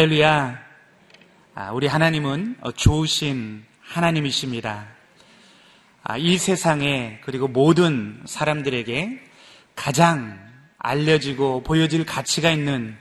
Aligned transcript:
할렐루야. 0.00 0.58
아, 1.54 1.72
우리 1.72 1.86
하나님은 1.86 2.56
좋으신 2.74 3.62
하나님이십니다. 3.82 4.86
아, 6.02 6.16
이 6.16 6.38
세상에 6.38 7.20
그리고 7.22 7.48
모든 7.48 8.22
사람들에게 8.24 9.20
가장 9.76 10.40
알려지고 10.78 11.64
보여질 11.64 12.06
가치가 12.06 12.50
있는 12.50 12.96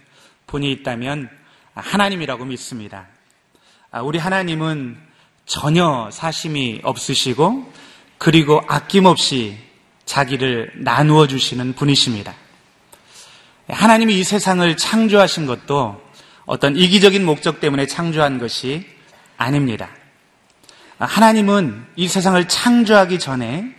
분이 0.47 0.69
있다면 0.73 1.29
하나님이라고 1.73 2.43
믿습니다. 2.43 3.07
아, 3.91 4.01
우리 4.01 4.19
하나님은 4.19 4.97
전혀 5.45 6.09
사심이 6.11 6.81
없으시고 6.83 7.71
그리고 8.17 8.61
아낌없이 8.67 9.57
자기를 10.03 10.73
나누어 10.75 11.27
주시는 11.27 11.75
분이십니다. 11.75 12.35
하나님이 13.69 14.19
이 14.19 14.23
세상을 14.25 14.75
창조하신 14.75 15.45
것도 15.45 16.08
어떤 16.49 16.75
이기적인 16.75 17.23
목적 17.23 17.59
때문에 17.59 17.85
창조한 17.85 18.39
것이 18.39 18.83
아닙니다. 19.37 19.87
하나님은 20.97 21.85
이 21.95 22.07
세상을 22.07 22.47
창조하기 22.47 23.19
전에 23.19 23.75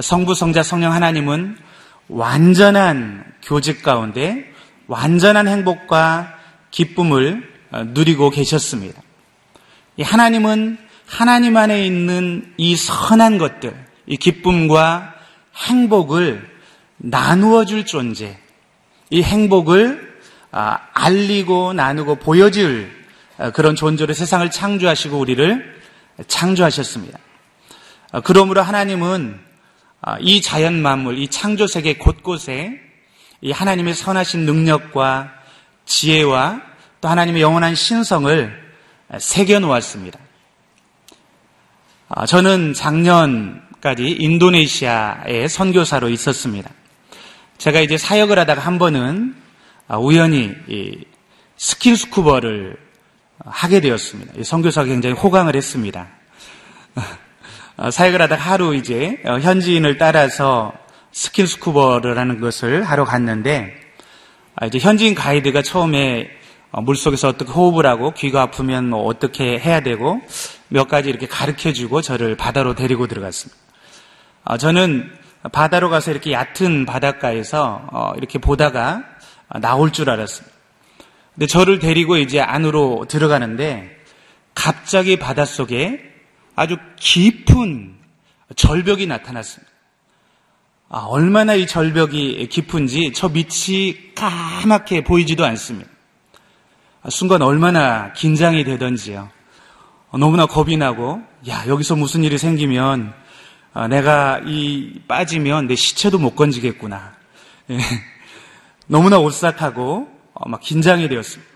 성부, 0.00 0.34
성자, 0.34 0.62
성령 0.62 0.94
하나님은 0.94 1.58
완전한 2.08 3.22
교직 3.42 3.82
가운데 3.82 4.50
완전한 4.86 5.46
행복과 5.46 6.32
기쁨을 6.70 7.52
누리고 7.88 8.30
계셨습니다. 8.30 9.02
하나님은 10.00 10.78
하나님 11.04 11.58
안에 11.58 11.84
있는 11.84 12.50
이 12.56 12.76
선한 12.76 13.36
것들, 13.36 13.76
이 14.06 14.16
기쁨과 14.16 15.12
행복을 15.68 16.48
나누어 16.96 17.66
줄 17.66 17.84
존재, 17.84 18.38
이 19.10 19.22
행복을 19.22 20.05
아, 20.05 20.05
알리고 20.56 21.72
나누고 21.74 22.16
보여줄 22.16 22.90
아, 23.38 23.50
그런 23.50 23.76
존재로 23.76 24.14
세상을 24.14 24.50
창조하시고 24.50 25.18
우리를 25.18 25.80
창조하셨습니다. 26.26 27.18
아, 28.12 28.20
그러므로 28.20 28.62
하나님은 28.62 29.44
이 30.20 30.40
자연 30.40 30.80
만물, 30.80 31.18
이 31.18 31.28
창조 31.28 31.66
세계 31.66 31.94
곳곳에 31.94 32.80
이 33.40 33.50
하나님의 33.50 33.94
선하신 33.94 34.46
능력과 34.46 35.32
지혜와 35.84 36.62
또 37.00 37.08
하나님의 37.08 37.42
영원한 37.42 37.74
신성을 37.74 38.74
새겨 39.18 39.58
놓았습니다. 39.58 40.18
저는 42.28 42.72
작년까지 42.72 44.16
인도네시아에 44.20 45.48
선교사로 45.48 46.08
있었습니다. 46.10 46.70
제가 47.58 47.80
이제 47.80 47.98
사역을 47.98 48.38
하다가 48.38 48.60
한 48.60 48.78
번은 48.78 49.34
우연히 49.88 50.54
스킨스쿠버를 51.56 52.76
하게 53.44 53.80
되었습니다. 53.80 54.32
선교사가 54.42 54.88
굉장히 54.88 55.14
호강을 55.14 55.54
했습니다. 55.54 56.08
사역을 57.90 58.22
하다가 58.22 58.42
하루 58.42 58.74
이제 58.74 59.22
현지인을 59.24 59.98
따라서 59.98 60.72
스킨스쿠버를 61.12 62.18
하는 62.18 62.40
것을 62.40 62.82
하러 62.82 63.04
갔는데 63.04 63.74
이제 64.66 64.78
현지인 64.78 65.14
가이드가 65.14 65.62
처음에 65.62 66.28
물 66.82 66.96
속에서 66.96 67.28
어떻게 67.28 67.50
호흡을 67.50 67.86
하고 67.86 68.12
귀가 68.12 68.42
아프면 68.42 68.90
뭐 68.90 69.04
어떻게 69.04 69.58
해야 69.58 69.80
되고 69.80 70.20
몇 70.68 70.88
가지 70.88 71.08
이렇게 71.08 71.26
가르쳐 71.26 71.72
주고 71.72 72.02
저를 72.02 72.36
바다로 72.36 72.74
데리고 72.74 73.06
들어갔습니다. 73.06 73.56
저는 74.58 75.10
바다로 75.52 75.90
가서 75.90 76.10
이렇게 76.10 76.32
얕은 76.32 76.86
바닷가에서 76.86 77.88
어, 77.92 78.12
이렇게 78.16 78.38
보다가 78.38 79.04
나올 79.60 79.92
줄 79.92 80.10
알았습니다. 80.10 80.56
근데 81.34 81.46
저를 81.46 81.78
데리고 81.78 82.16
이제 82.16 82.40
안으로 82.40 83.06
들어가는데 83.08 83.96
갑자기 84.54 85.18
바닷속에 85.18 86.00
아주 86.54 86.76
깊은 86.96 87.94
절벽이 88.56 89.06
나타났습니다. 89.06 89.70
아, 90.88 90.98
얼마나 91.00 91.54
이 91.54 91.66
절벽이 91.66 92.46
깊은지 92.48 93.12
저 93.12 93.28
밑이 93.28 94.14
까맣게 94.14 95.04
보이지도 95.04 95.44
않습니다. 95.44 95.90
아, 97.02 97.10
순간 97.10 97.42
얼마나 97.42 98.12
긴장이 98.12 98.64
되던지요. 98.64 99.28
어, 100.10 100.18
너무나 100.18 100.46
겁이 100.46 100.76
나고, 100.76 101.20
야, 101.48 101.66
여기서 101.66 101.96
무슨 101.96 102.24
일이 102.24 102.38
생기면 102.38 103.12
아, 103.74 103.88
내가 103.88 104.40
이 104.46 105.00
빠지면 105.06 105.66
내 105.66 105.74
시체도 105.74 106.18
못 106.18 106.34
건지겠구나. 106.34 107.14
예. 108.88 108.92
너무나 108.92 109.18
오싹하고 109.18 110.08
어, 110.34 110.48
막 110.48 110.60
긴장이 110.60 111.08
되었습니다. 111.08 111.52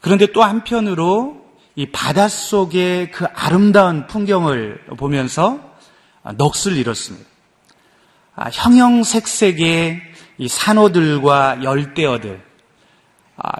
그런데 0.00 0.26
또 0.32 0.42
한편으로 0.42 1.44
이 1.74 1.86
바닷속의 1.92 3.12
그 3.12 3.26
아름다운 3.34 4.06
풍경을 4.06 4.86
보면서 4.96 5.60
아, 6.22 6.32
넋을 6.32 6.76
잃었습니다. 6.76 7.28
아, 8.34 8.50
형형색색의 8.52 10.02
이 10.38 10.48
산호들과 10.48 11.64
열대어들, 11.64 12.42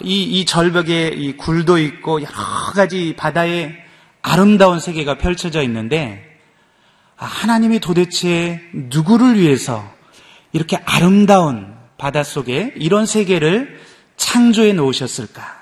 이, 0.02 0.22
이 0.22 0.44
절벽에 0.44 1.08
이 1.08 1.36
굴도 1.36 1.78
있고 1.78 2.22
여러 2.22 2.72
가지 2.74 3.14
바다의 3.16 3.76
아름다운 4.22 4.80
세계가 4.80 5.18
펼쳐져 5.18 5.62
있는데 5.62 6.24
아, 7.16 7.24
하나님이 7.24 7.80
도대체 7.80 8.60
누구를 8.72 9.38
위해서 9.38 9.88
이렇게 10.52 10.76
아름다운 10.84 11.77
바닷속에 11.98 12.72
이런 12.76 13.06
세계를 13.06 13.78
창조해 14.16 14.72
놓으셨을까? 14.72 15.58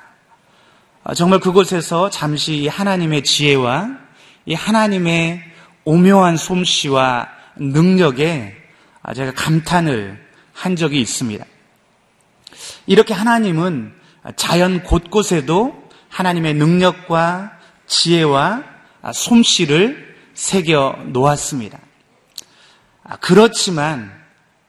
아, 1.03 1.15
정말 1.15 1.41
그곳에서 1.41 2.11
잠시 2.11 2.69
하나님의 2.69 3.25
지혜와 3.25 3.99
이 4.47 4.55
하나님의 4.55 5.43
오묘한 5.85 6.37
솜씨와 6.37 7.29
능력에 7.57 8.57
아, 9.03 9.15
제가 9.15 9.33
감탄을 9.35 10.25
한 10.53 10.77
적이 10.77 11.01
있습니다. 11.01 11.45
이렇게 12.87 13.15
하나님은 13.15 13.95
자연 14.37 14.83
곳곳에도 14.83 15.89
하나님의 16.09 16.55
능력과 16.55 17.53
지혜와 17.87 18.65
솜씨를 19.13 20.17
새겨 20.35 21.05
놓았습니다. 21.07 21.79
아, 23.05 23.17
그렇지만, 23.17 24.13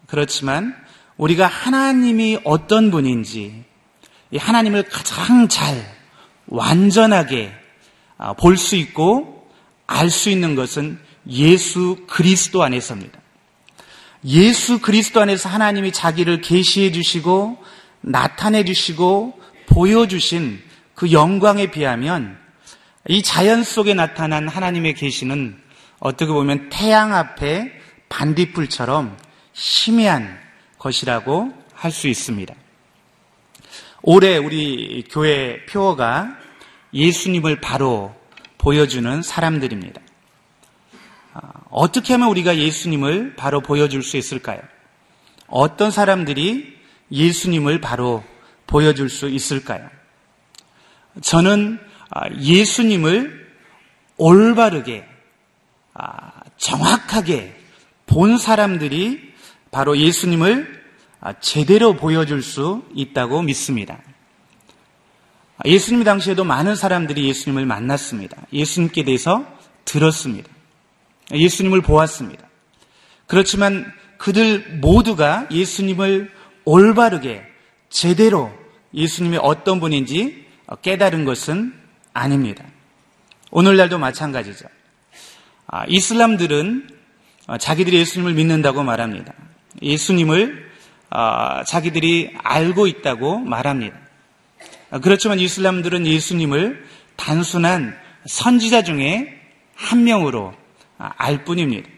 그렇지만, 0.07 0.75
우리가 1.17 1.47
하나님이 1.47 2.39
어떤 2.43 2.91
분인지, 2.91 3.63
하나님을 4.35 4.83
가장 4.83 5.47
잘, 5.47 5.75
완전하게 6.47 7.51
아, 8.17 8.33
볼수 8.33 8.75
있고, 8.75 9.49
알 9.85 10.09
수 10.09 10.29
있는 10.29 10.55
것은 10.55 10.99
예수 11.29 12.05
그리스도 12.07 12.63
안에서입니다. 12.63 13.19
예수 14.25 14.79
그리스도 14.79 15.21
안에서 15.21 15.49
하나님이 15.49 15.91
자기를 15.91 16.41
계시해 16.41 16.91
주시고, 16.91 17.57
나타내 18.01 18.63
주시고, 18.63 19.39
보여 19.67 20.07
주신 20.07 20.59
그 20.95 21.11
영광에 21.11 21.69
비하면 21.71 22.37
이 23.07 23.21
자연 23.21 23.63
속에 23.63 23.93
나타난 23.93 24.47
하나님의 24.47 24.95
계시는 24.95 25.55
어떻게 25.99 26.31
보면 26.31 26.69
태양 26.69 27.13
앞에 27.13 27.71
반딧불처럼 28.09 29.15
희미한 29.53 30.46
것이라고 30.77 31.53
할 31.73 31.91
수 31.91 32.07
있습니다. 32.07 32.55
올해 34.01 34.37
우리 34.37 35.03
교회 35.09 35.65
표어가 35.65 36.35
예수님을 36.93 37.61
바로 37.61 38.15
보여주는 38.57 39.21
사람들입니다. 39.21 40.01
아, 41.33 41.41
어떻게 41.69 42.13
하면 42.13 42.29
우리가 42.29 42.57
예수님을 42.57 43.35
바로 43.35 43.61
보여줄 43.61 44.01
수 44.01 44.17
있을까요? 44.17 44.59
어떤 45.47 45.91
사람들이 45.91 46.77
예수님을 47.11 47.79
바로 47.79 48.23
보여줄 48.65 49.09
수 49.09 49.29
있을까요? 49.29 49.87
저는 51.21 51.79
아, 52.09 52.29
예수님을 52.39 53.47
올바르게 54.17 55.07
아, 55.93 56.31
정확하게 56.57 57.55
본 58.07 58.37
사람들이 58.37 59.26
바로 59.77 59.95
예수님을 59.95 60.81
아, 61.21 61.33
제대로 61.33 61.93
보여줄 61.93 62.41
수 62.41 62.83
있다고 62.95 63.43
믿습니다. 63.43 63.99
예수님 65.65 66.03
당시에도 66.03 66.43
많은 66.43 66.75
사람들이 66.75 67.27
예수님을 67.29 67.67
만났습니다. 67.67 68.37
예수님께 68.51 69.03
대해서 69.03 69.45
들었습니다. 69.85 70.49
예수님을 71.31 71.81
보았습니다. 71.81 72.47
그렇지만 73.27 73.93
그들 74.17 74.79
모두가 74.81 75.47
예수님을 75.51 76.31
올바르게 76.65 77.43
제대로 77.89 78.51
예수님이 78.95 79.37
어떤 79.39 79.79
분인지 79.79 80.47
깨달은 80.81 81.23
것은 81.23 81.71
아닙니다. 82.13 82.65
오늘날도 83.51 83.99
마찬가지죠. 83.99 84.65
아, 85.67 85.85
이슬람들은 85.87 86.97
어, 87.45 87.57
자기들이 87.59 87.95
예수님을 87.97 88.33
믿는다고 88.33 88.81
말합니다. 88.81 89.35
예수님을 89.81 90.67
아, 91.09 91.63
자기들이 91.63 92.33
알고 92.43 92.87
있다고 92.87 93.39
말합니다. 93.39 93.97
그렇지만 95.01 95.39
이슬람들은 95.39 96.05
예수님을 96.05 96.85
단순한 97.15 97.97
선지자 98.25 98.83
중에 98.83 99.33
한 99.75 100.03
명으로 100.03 100.53
알 100.97 101.43
뿐입니다. 101.43 101.89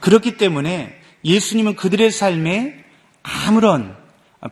그렇기 0.00 0.36
때문에 0.36 0.98
예수님은 1.24 1.76
그들의 1.76 2.10
삶에 2.10 2.84
아무런 3.22 3.96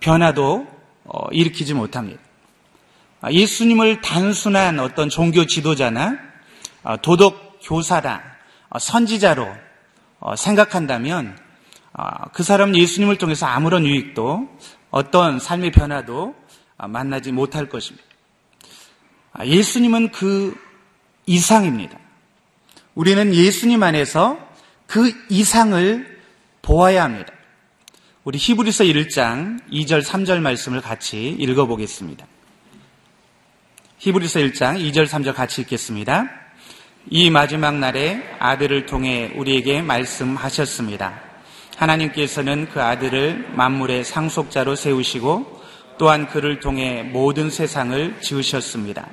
변화도 0.00 0.68
어, 1.04 1.26
일으키지 1.32 1.74
못합니다. 1.74 2.20
예수님을 3.28 4.00
단순한 4.00 4.78
어떤 4.78 5.08
종교 5.08 5.44
지도자나 5.44 6.18
어, 6.84 6.96
도덕 6.98 7.58
교사라 7.62 8.22
어, 8.68 8.78
선지자로 8.78 9.48
생각한다면 10.36 11.36
그 12.32 12.42
사람은 12.42 12.76
예수님을 12.76 13.16
통해서 13.18 13.46
아무런 13.46 13.84
유익도 13.84 14.48
어떤 14.90 15.38
삶의 15.38 15.72
변화도 15.72 16.34
만나지 16.88 17.32
못할 17.32 17.68
것입니다. 17.68 18.06
예수님은 19.44 20.12
그 20.12 20.56
이상입니다. 21.26 21.98
우리는 22.94 23.34
예수님 23.34 23.82
안에서 23.82 24.38
그 24.86 25.12
이상을 25.28 26.20
보아야 26.62 27.04
합니다. 27.04 27.32
우리 28.24 28.38
히브리서 28.38 28.84
1장 28.84 29.60
2절 29.70 30.02
3절 30.04 30.40
말씀을 30.40 30.80
같이 30.80 31.28
읽어보겠습니다. 31.28 32.26
히브리서 33.98 34.40
1장 34.40 34.78
2절 34.92 35.06
3절 35.06 35.34
같이 35.34 35.62
읽겠습니다. 35.62 36.28
이 37.08 37.30
마지막 37.30 37.78
날에 37.78 38.36
아들을 38.38 38.86
통해 38.86 39.32
우리에게 39.36 39.82
말씀하셨습니다. 39.82 41.29
하나님께서는 41.80 42.68
그 42.70 42.82
아들을 42.82 43.52
만물의 43.54 44.04
상속자로 44.04 44.76
세우시고 44.76 45.60
또한 45.96 46.28
그를 46.28 46.60
통해 46.60 47.02
모든 47.02 47.50
세상을 47.50 48.20
지으셨습니다. 48.20 49.08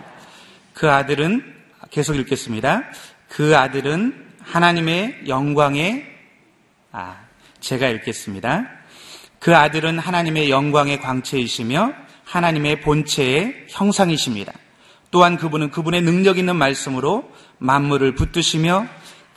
그 0.74 0.92
아들은 0.92 1.44
계속 1.90 2.16
읽겠습니다. 2.16 2.84
그 3.30 3.58
아들은 3.58 4.28
하나님의 4.42 5.24
영광의 5.28 6.06
아 6.92 7.18
제가 7.62 7.88
읽겠습니다. 7.88 8.70
그 9.40 9.56
아들은 9.56 9.98
하나님의 9.98 10.50
영광의 10.50 11.00
광채이시며 11.00 11.94
하나님의 12.26 12.82
본체의 12.82 13.68
형상이십니다. 13.70 14.52
또한 15.10 15.38
그분은 15.38 15.72
그분의 15.72 16.02
능력 16.02 16.38
있는 16.38 16.58
말씀으로 16.58 17.32
만물을 17.60 18.16
붙드시며 18.16 18.88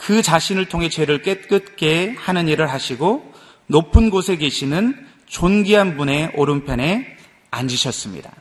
그 0.00 0.22
자신을 0.22 0.64
통해 0.66 0.88
죄를 0.88 1.20
깨끗게 1.20 2.14
하는 2.18 2.48
일을 2.48 2.70
하시고 2.70 3.34
높은 3.66 4.08
곳에 4.08 4.36
계시는 4.36 4.96
존귀한 5.26 5.98
분의 5.98 6.32
오른편에 6.36 7.16
앉으셨습니다. 7.50 8.32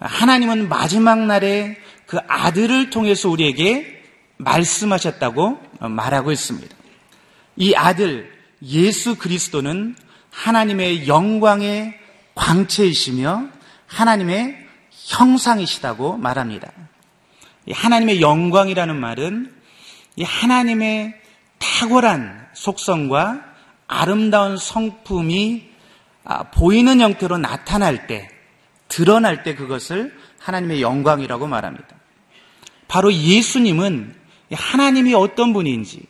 하나님은 0.00 0.68
마지막 0.68 1.20
날에 1.20 1.78
그 2.06 2.18
아들을 2.28 2.90
통해서 2.90 3.30
우리에게 3.30 4.02
말씀하셨다고 4.36 5.60
말하고 5.88 6.30
있습니다. 6.30 6.76
이 7.56 7.74
아들 7.74 8.30
예수 8.62 9.16
그리스도는 9.16 9.96
하나님의 10.30 11.08
영광의 11.08 11.98
광채이시며 12.34 13.48
하나님의 13.86 14.58
형상이시다고 14.90 16.18
말합니다. 16.18 16.70
하나님의 17.72 18.20
영광이라는 18.20 19.00
말은 19.00 19.53
하나님의 20.22 21.14
탁월한 21.58 22.48
속성과 22.52 23.42
아름다운 23.86 24.56
성품이 24.56 25.74
아, 26.24 26.44
보이는 26.44 27.00
형태로 27.00 27.38
나타날 27.38 28.06
때, 28.06 28.30
드러날 28.88 29.42
때 29.42 29.54
그것을 29.54 30.16
하나님의 30.38 30.80
영광이라고 30.80 31.46
말합니다. 31.46 31.88
바로 32.88 33.12
예수님은 33.12 34.14
하나님이 34.52 35.14
어떤 35.14 35.52
분인지, 35.52 36.02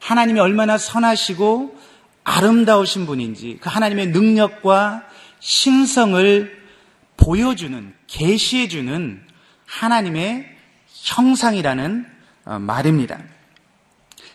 하나님이 0.00 0.40
얼마나 0.40 0.78
선하시고 0.78 1.78
아름다우신 2.24 3.06
분인지 3.06 3.58
그 3.60 3.68
하나님의 3.68 4.08
능력과 4.08 5.04
신성을 5.40 6.60
보여주는 7.16 7.94
계시해주는 8.06 9.22
하나님의 9.66 10.46
형상이라는 10.88 12.06
어, 12.46 12.58
말입니다. 12.58 13.18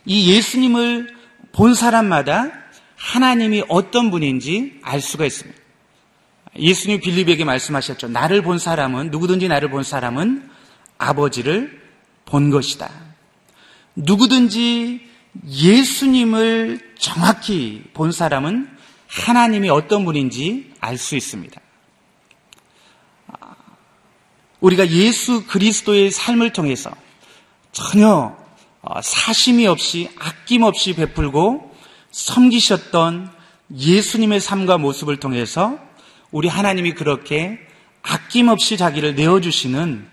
이 0.06 0.31
예수님을 0.31 1.16
본 1.52 1.74
사람마다 1.74 2.52
하나님이 2.96 3.63
어떤 3.69 4.12
분인지 4.12 4.80
알 4.84 5.02
수가 5.02 5.25
있습니다. 5.25 5.60
예수님 6.57 7.02
빌립에게 7.02 7.44
말씀하셨죠. 7.44 8.07
나를 8.10 8.42
본 8.42 8.60
사람은 8.60 9.12
누구든지 9.12 9.48
나를 9.48 9.69
본 9.69 9.84
사람은 9.84 10.50
아버지를 10.98 11.81
본 12.25 12.50
것이다. 12.50 12.90
누구든지 13.96 15.02
예수님을 15.48 16.94
정확히 16.98 17.84
본 17.94 18.12
사람은 18.12 18.69
하나님이 19.08 19.69
어떤 19.69 20.06
분인지 20.06 20.74
알 20.80 20.98
수 20.98 21.16
있습니다. 21.16 21.62
우리가 24.62 24.90
예수 24.90 25.46
그리스도의 25.46 26.12
삶을 26.12 26.54
통해서 26.54 26.92
전혀 27.72 28.08
어, 28.10 28.45
사심이 29.02 29.68
없이 29.68 30.10
아낌없이 30.18 30.94
베풀고 30.96 31.76
섬기셨던 32.12 33.32
예수님의 33.76 34.40
삶과 34.40 34.78
모습을 34.78 35.18
통해서 35.20 35.78
우리 36.32 36.48
하나님이 36.48 36.94
그렇게 36.94 37.60
아낌없이 38.02 38.78
자기를 38.78 39.16
내어주시는 39.16 40.08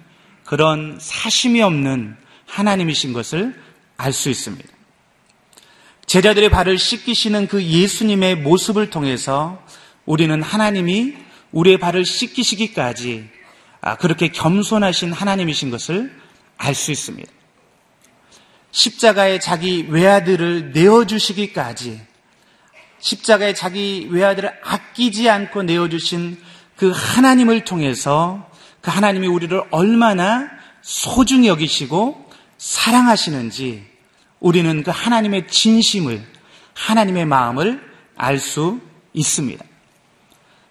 그런 0.45 0.99
사심이 1.01 1.63
없는 1.63 2.17
하나님이신 2.47 3.13
것을 3.13 3.55
알 3.97 4.13
수 4.13 4.31
있습니다. 4.31 4.69
제자들의 6.07 6.51
발을 6.51 6.79
씻기시는 6.79 7.47
그 7.47 7.63
예수님의 7.63 8.37
모습을 8.37 8.91
통해서 8.91 9.63
우리는 10.05 10.43
하나님이 10.43 11.15
우리의 11.53 11.79
발을 11.79 12.05
씻기시기까지 12.05 13.29
아, 13.81 13.97
그렇게 13.97 14.29
겸손하신 14.29 15.13
하나님이신 15.13 15.71
것을 15.71 16.13
알 16.57 16.75
수 16.75 16.93
있습니다. 16.93 17.31
십자가에 18.73 19.39
자기 19.39 19.87
외아들을 19.89 20.73
내어주시기까지 20.73 22.01
십자가에 22.99 23.55
자기 23.55 24.09
외아들을 24.11 24.51
아끼지 24.65 25.29
않고 25.29 25.63
내어주신 25.65 26.39
그 26.77 26.91
하나님을 26.95 27.65
통해서 27.65 28.51
그 28.81 28.91
하나님이 28.91 29.29
우리를 29.29 29.63
얼마나 29.71 30.49
소중히 30.81 31.49
여기시고 31.49 32.31
사랑하시는지 32.59 33.85
우리는 34.41 34.83
그 34.83 34.91
하나님의 34.91 35.47
진심을, 35.49 36.25
하나님의 36.75 37.27
마음을 37.27 37.81
알 38.17 38.39
수 38.39 38.81
있습니다. 39.13 39.65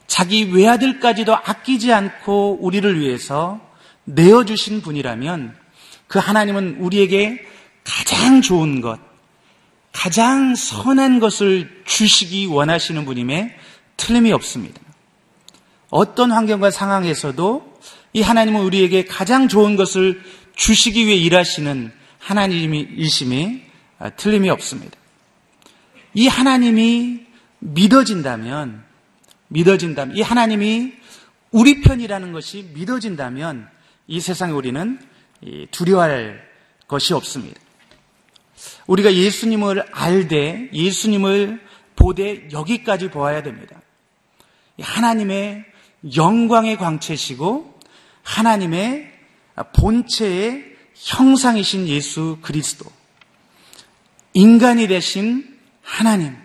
자기 0.08 0.52
외아들까지도 0.52 1.34
아끼지 1.36 1.94
않고 1.94 2.58
우리를 2.62 3.00
위해서 3.00 3.62
내어주신 4.06 4.82
분이라면 4.82 5.56
그 6.08 6.20
하나님은 6.20 6.78
우리에게 6.80 7.46
가장 7.84 8.42
좋은 8.42 8.82
것, 8.82 9.00
가장 9.92 10.56
선한 10.56 11.20
것을 11.20 11.84
주시기 11.86 12.46
원하시는 12.46 13.06
분임에 13.06 13.56
틀림이 13.98 14.32
없습니다. 14.32 14.82
어떤 15.90 16.32
환경과 16.32 16.72
상황에서도 16.72 17.80
이 18.14 18.22
하나님은 18.22 18.62
우리에게 18.62 19.06
가장 19.06 19.48
좋은 19.48 19.76
것을 19.76 20.22
주시기 20.56 21.06
위해 21.06 21.16
일하시는 21.18 21.92
하나님이심이 22.20 23.62
아, 24.00 24.10
틀림이 24.10 24.50
없습니다. 24.50 24.98
이 26.14 26.28
하나님이 26.28 27.26
믿어진다면, 27.60 28.84
믿어진다면, 29.50 30.18
이 30.18 30.22
하나님이 30.22 30.94
우리 31.52 31.82
편이라는 31.82 32.32
것이 32.32 32.70
믿어진다면 32.74 33.68
이 34.08 34.20
세상에 34.20 34.54
우리는 34.54 35.00
두려워할 35.72 36.42
것이 36.88 37.14
없습니다. 37.14 37.60
우리가 38.88 39.14
예수님을 39.14 39.86
알되 39.92 40.70
예수님을 40.74 41.62
보되 41.96 42.50
여기까지 42.52 43.10
보아야 43.10 43.44
됩니다. 43.44 43.82
하나님의 44.80 45.66
영광의 46.16 46.78
광채시고 46.78 47.80
하나님의 48.24 49.12
본체의 49.76 50.66
형상이신 50.96 51.88
예수 51.88 52.38
그리스도. 52.42 52.86
인간이 54.34 54.88
되신 54.88 55.58
하나님. 55.82 56.36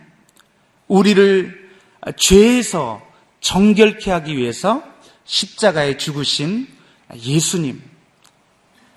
우리를 0.89 1.71
죄에서 2.17 3.03
정결케 3.41 4.11
하기 4.11 4.37
위해서 4.37 4.83
십자가에 5.25 5.97
죽으신 5.97 6.69
예수님. 7.15 7.83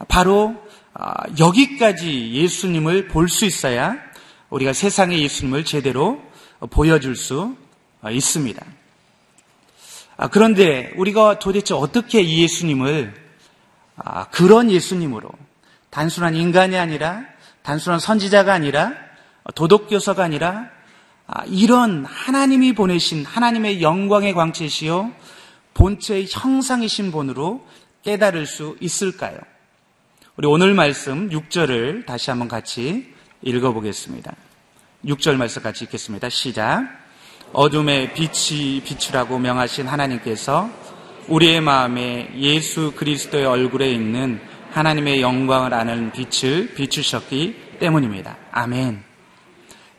바로 0.07 0.55
아, 0.93 1.23
여기까지 1.39 2.31
예수님을 2.33 3.07
볼 3.07 3.27
수 3.29 3.45
있어야 3.45 3.97
우리가 4.49 4.73
세상의 4.73 5.21
예수님을 5.23 5.63
제대로 5.65 6.21
보여줄 6.71 7.15
수 7.15 7.55
있습니다. 8.09 8.65
아, 10.17 10.27
그런데 10.27 10.91
우리가 10.97 11.39
도대체 11.39 11.73
어떻게 11.73 12.21
이 12.21 12.43
예수님을 12.43 13.13
아, 13.97 14.25
그런 14.29 14.71
예수님으로 14.71 15.29
단순한 15.89 16.35
인간이 16.35 16.77
아니라 16.77 17.23
단순한 17.63 17.99
선지자가 17.99 18.53
아니라 18.53 18.93
도덕교사가 19.55 20.23
아니라 20.23 20.69
아, 21.27 21.43
이런 21.45 22.05
하나님이 22.05 22.73
보내신 22.73 23.25
하나님의 23.25 23.81
영광의 23.81 24.33
광채시요 24.33 25.11
본체의 25.73 26.27
형상이신 26.29 27.11
분으로 27.11 27.65
깨달을 28.03 28.45
수 28.45 28.75
있을까요? 28.81 29.37
우리 30.39 30.47
오늘 30.47 30.73
말씀 30.73 31.29
6절을 31.29 32.05
다시 32.05 32.29
한번 32.29 32.47
같이 32.47 33.13
읽어보겠습니다. 33.41 34.33
6절 35.03 35.35
말씀 35.35 35.61
같이 35.61 35.83
읽겠습니다. 35.83 36.29
시작. 36.29 36.87
어둠의 37.51 38.13
빛이 38.13 38.79
비추라고 38.85 39.37
명하신 39.37 39.87
하나님께서 39.87 40.69
우리의 41.27 41.59
마음에 41.59 42.31
예수 42.37 42.93
그리스도의 42.95 43.45
얼굴에 43.47 43.91
있는 43.91 44.39
하나님의 44.71 45.21
영광을 45.21 45.73
아는 45.73 46.13
빛을 46.13 46.73
비추셨기 46.73 47.77
때문입니다. 47.81 48.37
아멘. 48.53 49.03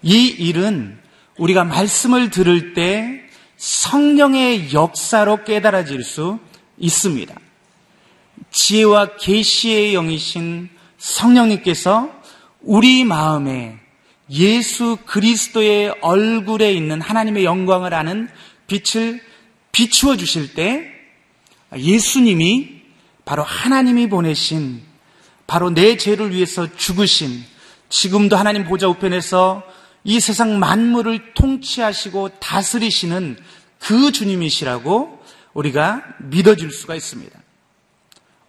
이 0.01 0.27
일은 0.27 0.99
우리가 1.37 1.65
말씀을 1.65 2.31
들을 2.31 2.73
때 2.73 3.25
성령의 3.59 4.73
역사로 4.73 5.45
깨달아질 5.45 6.03
수 6.03 6.39
있습니다. 6.79 7.35
지혜와 8.51 9.17
계시의 9.17 9.93
영이신 9.93 10.69
성령님께서 10.99 12.11
우리 12.61 13.05
마음에 13.05 13.79
예수 14.31 14.99
그리스도의 15.07 15.95
얼굴에 16.01 16.73
있는 16.73 17.01
하나님의 17.01 17.45
영광을 17.45 17.95
아는 17.95 18.29
빛을 18.67 19.21
비추어 19.73 20.17
주실 20.17 20.55
때 20.55 20.87
예수님이 21.77 22.81
바로 23.25 23.43
하나님이 23.43 24.09
보내신 24.09 24.83
바로 25.47 25.71
내 25.71 25.97
죄를 25.97 26.33
위해서 26.33 26.69
죽으신 26.77 27.45
지금도 27.89 28.37
하나님 28.37 28.65
보좌 28.65 28.89
우편에서 28.89 29.65
이 30.05 30.21
세상 30.21 30.59
만물을 30.59 31.35
통치하시고 31.35 32.41
다스리시는 32.41 33.37
그 33.81 34.13
주님이시라고 34.13 35.21
우리가 35.55 36.05
믿어질 36.21 36.71
수가 36.71 36.95
있습니다. 36.95 37.40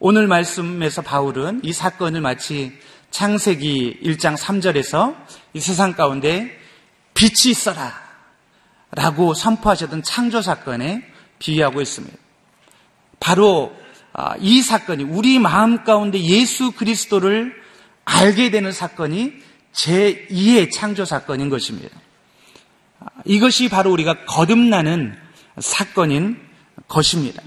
오늘 0.04 0.26
말씀에서 0.26 1.04
바울은 1.04 1.62
이 1.64 1.74
사건을 1.74 2.22
마치 2.22 2.72
창세기 3.12 4.00
1장 4.04 4.36
3절에서 4.36 5.16
이 5.54 5.60
세상 5.60 5.94
가운데 5.94 6.58
빛이 7.14 7.52
있어라 7.52 7.94
라고 8.90 9.36
선포하셨던 9.36 10.02
창조 10.02 10.42
사건에 10.42 11.04
비유하고 11.38 11.84
있습니다. 11.84 12.18
바로 13.20 13.78
아, 14.12 14.34
이 14.40 14.64
사건이 14.64 15.04
우리 15.04 15.38
마음 15.38 15.84
가운데 15.84 16.20
예수 16.20 16.72
그리스도를 16.72 17.54
알게 18.04 18.50
되는 18.50 18.72
사건이 18.72 19.34
제2의 19.72 20.72
창조 20.74 21.06
사건인 21.06 21.50
것입니다. 21.52 21.96
아, 23.02 23.06
이것이 23.26 23.70
바로 23.70 23.92
우리가 23.92 24.26
거듭나는 24.26 25.16
사건인 25.60 26.42
것입니다. 26.88 27.44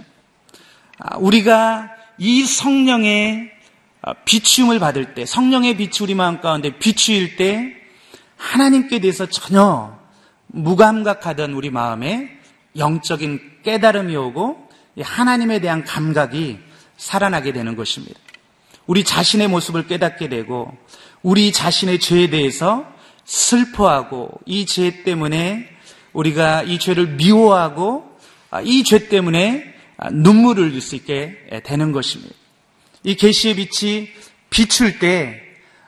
아, 1.00 1.16
우리가 1.16 1.93
이 2.18 2.44
성령의 2.44 3.50
비추음을 4.24 4.78
받을 4.78 5.14
때, 5.14 5.24
성령의 5.26 5.76
빛이 5.76 5.92
우리 6.02 6.14
마음 6.14 6.40
가운데 6.40 6.78
비추일 6.78 7.36
때, 7.36 7.74
하나님께 8.36 9.00
대해서 9.00 9.26
전혀 9.26 9.98
무감각하던 10.48 11.52
우리 11.52 11.70
마음에 11.70 12.28
영적인 12.76 13.40
깨달음이 13.64 14.14
오고, 14.14 14.68
하나님에 15.00 15.60
대한 15.60 15.84
감각이 15.84 16.58
살아나게 16.96 17.52
되는 17.52 17.74
것입니다. 17.76 18.18
우리 18.86 19.02
자신의 19.02 19.48
모습을 19.48 19.86
깨닫게 19.86 20.28
되고, 20.28 20.76
우리 21.22 21.52
자신의 21.52 22.00
죄에 22.00 22.28
대해서 22.30 22.86
슬퍼하고, 23.24 24.30
이 24.44 24.66
죄 24.66 25.02
때문에 25.02 25.68
우리가 26.12 26.62
이 26.62 26.78
죄를 26.78 27.06
미워하고, 27.16 28.04
이 28.64 28.84
죄 28.84 29.08
때문에 29.08 29.73
눈물을 30.12 30.70
흘릴 30.70 30.80
수 30.80 30.96
있게 30.96 31.62
되는 31.64 31.92
것입니다. 31.92 32.34
이 33.02 33.14
계시의 33.14 33.54
빛이 33.56 34.08
비출 34.50 34.98
때 34.98 35.40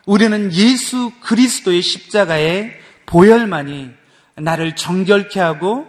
우리는 0.04 0.52
예수 0.52 1.12
그리스도의 1.20 1.82
십자가의 1.82 2.78
보혈만이 3.06 3.90
나를 4.36 4.76
정결케 4.76 5.40
하고 5.40 5.86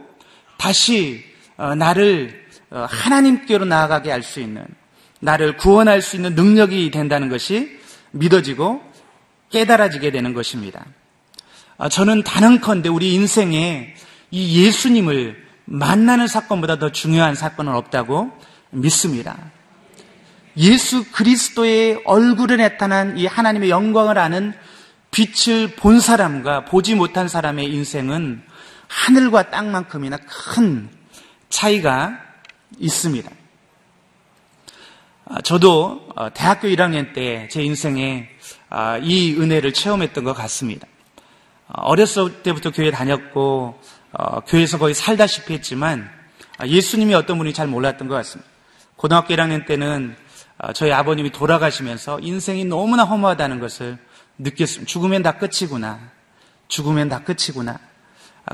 다시 0.58 1.24
어, 1.58 1.76
나를 1.76 2.46
어, 2.70 2.86
하나님께로 2.90 3.66
나아가게 3.66 4.12
할 4.12 4.24
수 4.24 4.40
있는 4.40 4.66
나를 5.20 5.58
구원할 5.58 6.02
수 6.02 6.16
있는 6.16 6.36
능력이 6.36 6.92
된다는 6.92 7.30
것이 7.30 7.80
믿어지고 8.12 8.82
깨달아지게 9.50 10.12
되는 10.12 10.34
것입니다. 10.34 10.86
아, 11.78 11.90
저는 11.90 12.24
단언컨대 12.24 12.90
우리 12.90 13.14
인생에 13.14 13.96
이 14.32 14.66
예수님을 14.66 15.47
만나는 15.70 16.28
사건보다 16.28 16.80
더 16.80 16.92
중요한 16.92 17.36
사건은 17.36 17.76
없다고 17.76 18.32
믿습니다. 18.72 19.38
예수 20.56 21.12
그리스도의 21.12 22.02
얼굴에 22.06 22.56
나타난 22.56 23.18
이 23.18 23.26
하나님의 23.26 23.70
영광을 23.70 24.18
아는 24.18 24.54
빛을 25.12 25.76
본 25.76 26.00
사람과 26.00 26.66
보지 26.66 26.96
못한 26.96 27.28
사람의 27.28 27.72
인생은 27.72 28.42
하늘과 28.88 29.52
땅만큼이나 29.52 30.18
큰 30.18 30.90
차이가 31.50 32.18
있습니다. 32.80 33.30
아, 35.26 35.42
저도 35.42 36.08
어, 36.16 36.30
대학교 36.34 36.70
1학년 36.70 37.14
때 37.14 37.50
제 37.52 37.62
인생에 37.62 38.30
아, 38.70 38.98
이 38.98 39.36
은혜를 39.36 39.74
체험했던 39.74 40.24
것 40.24 40.34
같습니다. 40.34 40.88
어, 41.68 41.82
어렸을 41.82 42.42
때부터 42.42 42.72
교회 42.72 42.90
다녔고 42.90 43.80
어, 44.20 44.40
교회에서 44.42 44.80
거의 44.80 44.96
살다시피 44.96 45.54
했지만 45.54 46.10
아, 46.58 46.66
예수님이 46.66 47.14
어떤 47.14 47.38
분이 47.38 47.54
잘 47.54 47.68
몰랐던 47.68 48.08
것 48.08 48.16
같습니다. 48.16 48.50
고등학교 48.96 49.34
1학년 49.36 49.68
때는 49.68 50.16
저희 50.74 50.92
아버님이 50.92 51.32
돌아가시면서 51.32 52.20
인생이 52.20 52.66
너무나 52.66 53.04
허무하다는 53.04 53.60
것을 53.60 54.00
느꼈습니다. 54.40 54.90
죽으면 54.90 55.22
다 55.22 55.38
끝이구나. 55.38 56.00
죽으면 56.68 57.10
다 57.10 57.24
끝이구나. 57.24 57.80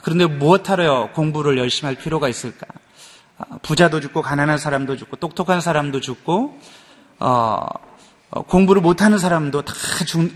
그런데 0.04 0.26
무엇하러 0.26 1.12
공부를 1.14 1.58
열심히 1.58 1.88
할 1.88 1.96
필요가 1.96 2.28
있을까? 2.28 2.68
부자도 3.62 4.02
죽고 4.02 4.22
가난한 4.22 4.58
사람도 4.58 4.98
죽고 4.98 5.16
똑똑한 5.16 5.62
사람도 5.62 6.02
죽고 6.02 6.60
어, 7.20 7.66
어, 8.32 8.42
공부를 8.42 8.82
못하는 8.82 9.18
사람도 9.18 9.62
다 9.62 9.74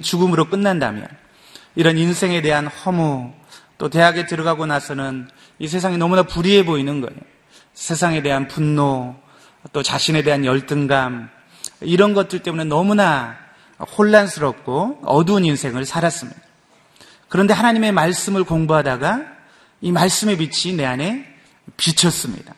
죽음으로 0.02 0.46
끝난다면 0.50 1.08
이런 1.76 1.98
인생에 1.98 2.42
대한 2.42 2.68
허무 2.68 3.34
또 3.78 3.90
대학에 3.90 4.26
들어가고 4.26 4.66
나서는 4.66 5.28
이 5.60 5.68
세상이 5.68 5.98
너무나 5.98 6.24
불의해 6.24 6.66
보이는 6.66 7.02
거예요. 7.02 7.20
세상에 7.74 8.22
대한 8.22 8.48
분노 8.48 9.16
또 9.74 9.84
자신에 9.84 10.24
대한 10.24 10.46
열등감 10.46 11.30
이런 11.82 12.14
것들 12.14 12.40
때문에 12.40 12.64
너무나 12.64 13.38
혼란스럽고 13.98 15.02
어두운 15.04 15.46
인생을 15.46 15.86
살았습니다. 15.86 16.40
그런데 17.30 17.54
하나님의 17.54 17.92
말씀을 17.92 18.44
공부하다가 18.44 19.26
이 19.82 19.92
말씀의 19.92 20.38
빛이 20.38 20.76
내 20.76 20.86
안에 20.86 21.26
비쳤습니다. 21.76 22.56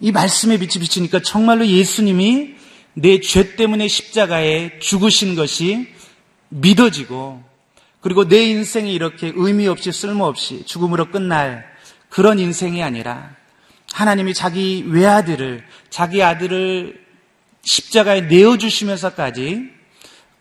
이 0.00 0.12
말씀의 0.12 0.58
빛이 0.58 0.80
비치니까 0.80 1.22
정말로 1.22 1.66
예수님이 1.66 2.56
내 2.94 3.20
죄 3.20 3.56
때문에 3.56 3.88
십자가에 3.88 4.78
죽으신 4.80 5.34
것이 5.36 5.94
믿어지고 6.48 7.42
그리고 8.00 8.28
내 8.28 8.44
인생이 8.44 8.92
이렇게 8.92 9.32
의미 9.34 9.66
없이 9.66 9.92
쓸모없이 9.92 10.64
죽음으로 10.66 11.10
끝날 11.10 11.64
그런 12.08 12.38
인생이 12.38 12.82
아니라 12.82 13.34
하나님이 13.92 14.34
자기 14.34 14.84
외아들을 14.86 15.64
자기 15.90 16.22
아들을 16.22 17.04
십자가에 17.62 18.22
내어주시면서까지 18.22 19.70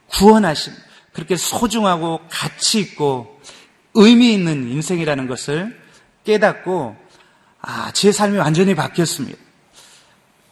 구원하신 0.08 0.74
그렇게 1.14 1.36
소중하고 1.36 2.22
가치 2.30 2.80
있고 2.80 3.42
의미 3.96 4.34
있는 4.34 4.70
인생이라는 4.70 5.28
것을 5.28 5.80
깨닫고 6.24 6.96
아, 7.62 7.92
제 7.92 8.12
삶이 8.12 8.38
완전히 8.38 8.76
바뀌었습니다. 8.76 9.38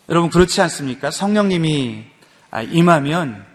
여러분 0.09 0.29
그렇지 0.29 0.61
않습니까? 0.61 1.11
성령님이 1.11 2.05
아, 2.49 2.61
임하면 2.63 3.45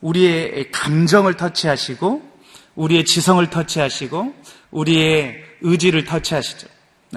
우리의 0.00 0.70
감정을 0.70 1.34
터치하시고 1.34 2.33
우리의 2.74 3.04
지성을 3.04 3.48
터치하시고 3.50 4.34
우리의 4.70 5.42
의지를 5.60 6.04
터치하시죠. 6.04 6.68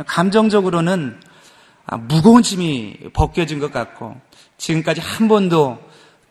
감정적으로는 0.06 1.20
아, 1.86 1.98
무거운 1.98 2.44
짐이 2.44 3.12
벗겨진 3.14 3.60
것 3.60 3.72
같고 3.72 4.20
지금까지 4.58 5.02
한 5.02 5.28
번도 5.28 5.80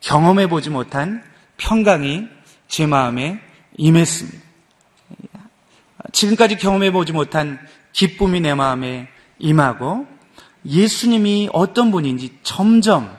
경험해 0.00 0.48
보지 0.48 0.70
못한 0.70 1.22
평강이 1.56 2.24
제 2.68 2.86
마음에 2.86 3.40
임했습니다. 3.76 4.38
지금까지 6.12 6.56
경험해 6.56 6.92
보지 6.92 7.12
못한 7.12 7.58
기쁨이 7.92 8.40
내 8.40 8.54
마음에 8.54 9.08
임하고 9.38 10.06
예수님이 10.64 11.48
어떤 11.52 11.90
분인지 11.90 12.38
점점 12.42 13.16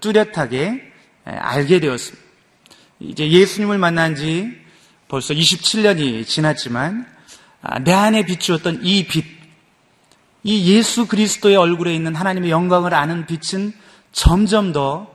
뚜렷하게 0.00 0.92
알게 1.24 1.80
되었습니다. 1.80 2.24
이제 3.00 3.28
예수님을 3.28 3.78
만난 3.78 4.14
지 4.14 4.63
벌써 5.14 5.32
27년이 5.32 6.26
지났지만 6.26 7.06
아, 7.62 7.78
내 7.78 7.92
안에 7.92 8.26
비추었던 8.26 8.80
이 8.82 9.06
빛, 9.06 9.24
이 10.42 10.74
예수 10.74 11.06
그리스도의 11.06 11.54
얼굴에 11.54 11.94
있는 11.94 12.16
하나님의 12.16 12.50
영광을 12.50 12.92
아는 12.94 13.24
빛은 13.24 13.72
점점 14.10 14.72
더 14.72 15.14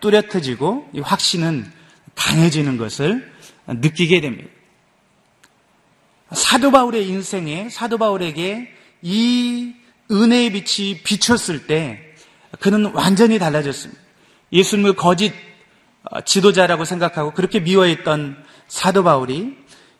뚜렷해지고 0.00 0.90
이 0.94 1.00
확신은 1.00 1.68
강해지는 2.14 2.76
것을 2.76 3.28
느끼게 3.66 4.20
됩니다. 4.20 4.48
사도 6.30 6.70
바울의 6.70 7.08
인생에 7.08 7.70
사도 7.70 7.98
바울에게 7.98 8.72
이 9.02 9.74
은혜의 10.12 10.52
빛이 10.52 11.02
비쳤을 11.02 11.66
때 11.66 12.14
그는 12.60 12.92
완전히 12.92 13.40
달라졌습니다. 13.40 14.00
예수님을 14.52 14.94
거짓 14.94 15.34
어, 16.04 16.20
지도자라고 16.20 16.84
생각하고 16.84 17.32
그렇게 17.32 17.58
미워했던 17.58 18.49
사도 18.70 19.02
바울이 19.02 19.56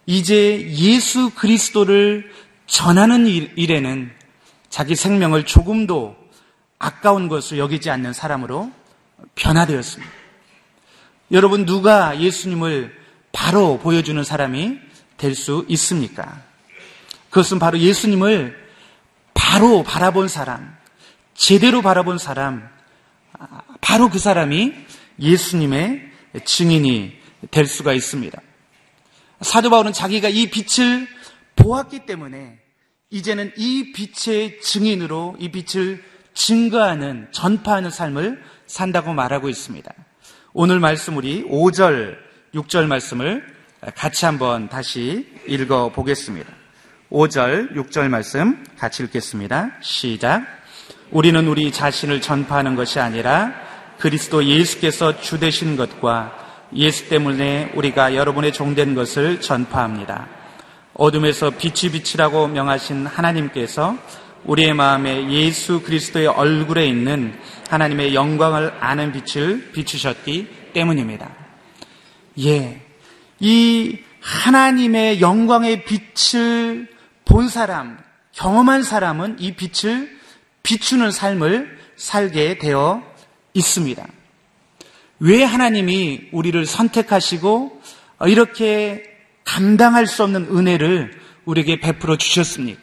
이제 0.07 0.65
예수 0.71 1.31
그리스도를 1.31 2.31
전하는 2.67 3.27
일에는 3.27 4.11
자기 4.69 4.95
생명을 4.95 5.45
조금도 5.45 6.17
아까운 6.79 7.29
것을 7.29 7.59
여기지 7.59 7.91
않는 7.91 8.13
사람으로 8.13 8.71
변화되었습니다. 9.35 10.13
여러분 11.33 11.67
누가 11.67 12.19
예수님을 12.21 12.97
바로 13.33 13.79
보여주는 13.79 14.23
사람이 14.23 14.79
될 15.17 15.35
수 15.35 15.67
있습니까? 15.69 16.41
그것은 17.29 17.59
바로 17.59 17.79
예수님을 17.79 18.57
바로 19.35 19.83
바라본 19.83 20.29
사람, 20.29 20.77
제대로 21.35 21.83
바라본 21.83 22.19
사람, 22.19 22.69
바로 23.81 24.09
그 24.09 24.21
사람이 24.21 24.73
예수님의 25.19 26.09
증인이 26.45 27.19
될 27.51 27.67
수가 27.67 27.93
있습니다. 27.93 28.41
사도 29.41 29.71
바울은 29.71 29.93
자기가 29.93 30.29
이 30.29 30.51
빛을 30.51 31.09
보았기 31.57 32.07
때문에 32.07 32.59
이제는 33.11 33.53
이 33.57 33.93
빛의 33.93 34.61
증인으로 34.61 35.37
이 35.39 35.51
빛을 35.51 36.03
증거하는, 36.35 37.29
전파하는 37.33 37.91
삶을 37.91 38.43
산다고 38.67 39.13
말하고 39.13 39.49
있습니다. 39.49 39.93
오늘 40.53 40.79
말씀 40.79 41.17
우리 41.17 41.43
5절, 41.45 42.17
6절 42.55 42.87
말씀을 42.87 43.45
같이 43.97 44.27
한번 44.27 44.69
다시 44.69 45.27
읽어 45.47 45.91
보겠습니다. 45.91 46.53
5절, 47.11 47.75
6절 47.75 48.09
말씀 48.09 48.65
같이 48.79 49.03
읽겠습니다. 49.03 49.73
시작. 49.81 50.45
우리는 51.11 51.47
우리 51.49 51.73
자신을 51.73 52.21
전파하는 52.21 52.77
것이 52.77 53.01
아니라 53.01 53.53
그리스도 53.99 54.45
예수께서 54.45 55.21
주 55.21 55.41
되신 55.41 55.77
것과 55.77 56.50
예수 56.75 57.09
때문에 57.09 57.73
우리가 57.75 58.15
여러분의 58.15 58.53
종된 58.53 58.95
것을 58.95 59.41
전파합니다. 59.41 60.29
어둠에서 60.95 61.51
빛이 61.51 61.93
빛이라고 61.93 62.49
명하신 62.49 63.07
하나님께서 63.07 63.97
우리의 64.45 64.75
마음에 64.75 65.31
예수 65.31 65.83
그리스도의 65.83 66.27
얼굴에 66.27 66.87
있는 66.87 67.39
하나님의 67.69 68.15
영광을 68.15 68.73
아는 68.81 69.13
빛을 69.13 69.73
비추셨기 69.73 70.49
때문입니다. 70.73 71.31
예. 72.41 72.81
이 73.39 73.99
하나님의 74.21 75.21
영광의 75.21 75.85
빛을 75.85 76.89
본 77.25 77.49
사람, 77.49 77.99
경험한 78.33 78.83
사람은 78.83 79.37
이 79.39 79.55
빛을 79.55 80.19
비추는 80.63 81.11
삶을 81.11 81.79
살게 81.97 82.59
되어 82.59 83.03
있습니다. 83.55 84.07
왜 85.21 85.45
하나님이 85.45 86.29
우리를 86.33 86.67
선택하시고 86.67 87.81
이렇게 88.27 89.05
감당할 89.45 90.07
수 90.07 90.23
없는 90.25 90.49
은혜를 90.51 91.19
우리에게 91.45 91.81
베풀어 91.81 92.17
주셨습니까? 92.17 92.81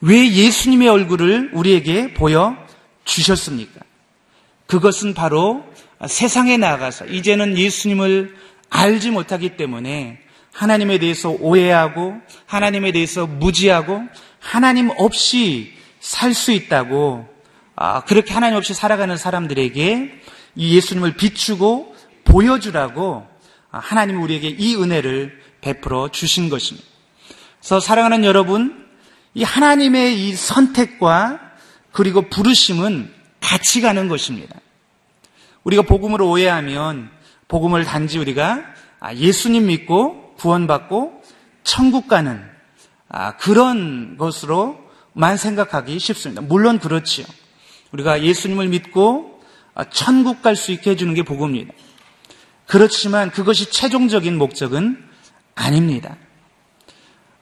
왜 0.00 0.30
예수님의 0.30 0.88
얼굴을 0.88 1.50
우리에게 1.52 2.14
보여 2.14 2.56
주셨습니까? 3.04 3.80
그것은 4.66 5.14
바로 5.14 5.64
세상에 6.06 6.56
나가서 6.56 7.06
이제는 7.06 7.58
예수님을 7.58 8.34
알지 8.70 9.10
못하기 9.10 9.56
때문에 9.56 10.18
하나님에 10.52 10.98
대해서 10.98 11.30
오해하고 11.30 12.14
하나님에 12.46 12.92
대해서 12.92 13.26
무지하고 13.26 14.02
하나님 14.40 14.90
없이 14.96 15.72
살 16.00 16.34
수 16.34 16.52
있다고 16.52 17.26
아, 17.76 18.02
그렇게 18.04 18.34
하나님 18.34 18.56
없이 18.56 18.74
살아가는 18.74 19.16
사람들에게 19.16 20.20
이 20.54 20.76
예수님을 20.76 21.16
비추고 21.16 21.94
보여주라고 22.24 23.26
하나님 23.70 24.22
우리에게 24.22 24.48
이 24.48 24.76
은혜를 24.76 25.40
베풀어 25.60 26.08
주신 26.10 26.48
것입니다. 26.48 26.86
그래서 27.58 27.80
사랑하는 27.80 28.24
여러분, 28.24 28.86
이 29.34 29.44
하나님의 29.44 30.28
이 30.28 30.34
선택과 30.34 31.40
그리고 31.92 32.28
부르심은 32.28 33.12
같이 33.40 33.80
가는 33.80 34.08
것입니다. 34.08 34.56
우리가 35.64 35.82
복음을 35.82 36.20
오해하면 36.20 37.10
복음을 37.48 37.84
단지 37.84 38.18
우리가 38.18 38.64
아, 39.00 39.14
예수님 39.14 39.66
믿고 39.66 40.34
구원받고 40.36 41.22
천국 41.64 42.08
가는 42.08 42.42
아, 43.08 43.36
그런 43.36 44.16
것으로만 44.16 45.36
생각하기 45.36 45.98
쉽습니다. 45.98 46.42
물론 46.42 46.78
그렇지요. 46.78 47.26
우리가 47.92 48.22
예수님을 48.22 48.68
믿고 48.68 49.28
아, 49.28 49.31
천국 49.90 50.42
갈 50.42 50.56
수 50.56 50.72
있게 50.72 50.90
해주는 50.90 51.12
게 51.14 51.22
복음입니다. 51.22 51.72
그렇지만 52.66 53.30
그것이 53.30 53.70
최종적인 53.70 54.36
목적은 54.36 54.98
아닙니다. 55.54 56.16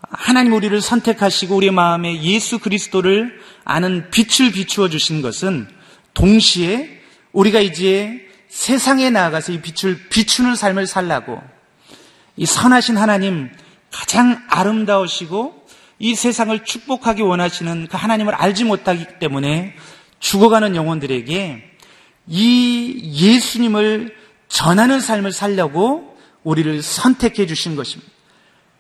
하나님 0.00 0.52
우리를 0.54 0.80
선택하시고 0.80 1.54
우리 1.54 1.70
마음에 1.70 2.20
예수 2.22 2.58
그리스도를 2.58 3.40
아는 3.64 4.10
빛을 4.10 4.52
비추어 4.52 4.88
주신 4.88 5.22
것은 5.22 5.68
동시에 6.14 7.00
우리가 7.32 7.60
이제 7.60 8.26
세상에 8.48 9.10
나아가서 9.10 9.52
이 9.52 9.60
빛을 9.60 10.08
비추는 10.08 10.56
삶을 10.56 10.88
살라고 10.88 11.40
이 12.36 12.46
선하신 12.46 12.96
하나님 12.96 13.50
가장 13.92 14.42
아름다우시고 14.48 15.66
이 16.00 16.14
세상을 16.14 16.64
축복하기 16.64 17.22
원하시는 17.22 17.86
그 17.88 17.96
하나님을 17.96 18.34
알지 18.34 18.64
못하기 18.64 19.18
때문에 19.20 19.76
죽어가는 20.18 20.74
영혼들에게 20.74 21.69
이 22.30 23.12
예수님을 23.12 24.16
전하는 24.48 25.00
삶을 25.00 25.32
살려고 25.32 26.16
우리를 26.44 26.80
선택해 26.80 27.46
주신 27.46 27.74
것입니다. 27.74 28.10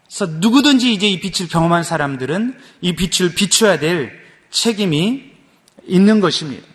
그래서 0.06 0.26
누구든지 0.26 0.92
이제 0.94 1.08
이 1.08 1.20
빛을 1.20 1.48
경험한 1.48 1.82
사람들은 1.82 2.58
이 2.80 2.94
빛을 2.94 3.34
비춰야 3.34 3.78
될 3.78 4.12
책임이 4.50 5.30
있는 5.84 6.20
것입니다. 6.20 6.66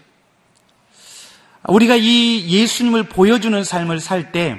우리가 1.67 1.95
이 1.95 2.47
예수님을 2.47 3.05
보여주는 3.05 3.63
삶을 3.63 3.99
살 3.99 4.31
때 4.31 4.57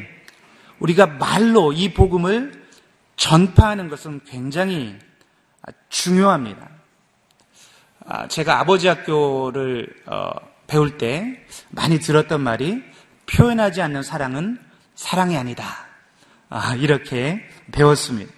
우리가 0.79 1.07
말로 1.07 1.73
이 1.73 1.93
복음을 1.93 2.67
전파하는 3.17 3.89
것은 3.89 4.21
굉장히 4.27 4.97
중요합니다. 5.89 6.69
아, 8.07 8.29
제가 8.29 8.61
아버지 8.61 8.89
학교를 8.89 9.89
어, 10.07 10.31
배울 10.67 10.99
때 10.99 11.45
많이 11.71 11.99
들었던 11.99 12.41
말이 12.41 12.83
표현하지 13.27 13.83
않는 13.83 14.03
사랑은 14.03 14.59
사랑이 14.95 15.37
아니다. 15.37 15.87
아, 16.49 16.75
이렇게 16.75 17.43
배웠습니다. 17.73 18.33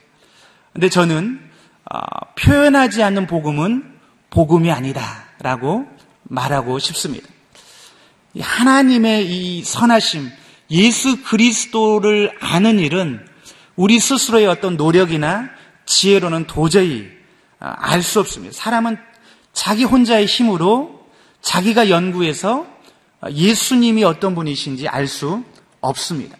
근데 0.73 0.89
저는 0.89 1.41
아, 1.85 2.01
표현하지 2.35 3.03
않는 3.03 3.27
복음은 3.27 3.99
복음이 4.31 4.71
아니다라고 4.71 5.87
말하고 6.25 6.79
싶습니다. 6.79 7.29
하나님의 8.39 9.27
이 9.29 9.65
선하심, 9.65 10.31
예수 10.71 11.23
그리스도를 11.25 12.37
아는 12.41 12.79
일은 12.79 13.27
우리 13.75 13.99
스스로의 13.99 14.47
어떤 14.47 14.77
노력이나 14.77 15.51
지혜로는 15.87 16.47
도저히 16.47 17.09
아, 17.61 17.75
알수 17.79 18.21
없습니다. 18.21 18.55
사람은 18.55 18.99
자기 19.53 19.85
혼자의 19.85 20.27
힘으로 20.27 20.98
자기가 21.43 21.89
연구해서 21.89 22.67
예수님이 23.31 24.05
어떤 24.05 24.35
분이신지 24.35 24.89
알 24.89 25.07
수 25.07 25.43
없습니다. 25.81 26.37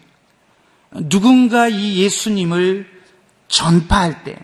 누군가 0.91 1.67
이 1.67 2.01
예수님을 2.01 2.87
전파할 3.47 4.23
때, 4.23 4.37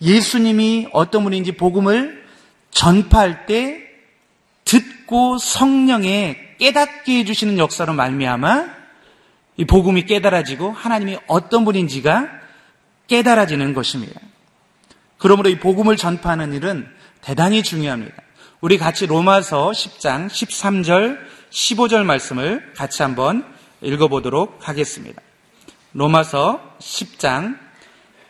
예수님이 0.00 0.88
어떤 0.92 1.24
분인지 1.24 1.52
복음을 1.52 2.24
전파할 2.70 3.46
때 3.46 3.80
듣고 4.64 5.38
성령에 5.38 6.56
깨닫게 6.58 7.18
해주시는 7.18 7.58
역사로 7.58 7.94
말미암아 7.94 8.66
이 9.56 9.64
복음이 9.64 10.06
깨달아지고 10.06 10.72
하나님이 10.72 11.18
어떤 11.26 11.64
분인지가 11.64 12.28
깨달아지는 13.06 13.74
것입니다. 13.74 14.20
그러므로 15.18 15.48
이 15.48 15.58
복음을 15.58 15.96
전파하는 15.96 16.52
일은 16.52 16.88
대단히 17.20 17.62
중요합니다. 17.62 18.14
우리 18.64 18.78
같이 18.78 19.04
로마서 19.04 19.72
10장 19.72 20.26
13절 20.26 21.18
15절 21.50 22.02
말씀을 22.04 22.72
같이 22.74 23.02
한번 23.02 23.44
읽어보도록 23.82 24.66
하겠습니다. 24.66 25.20
로마서 25.92 26.62
10장 26.80 27.58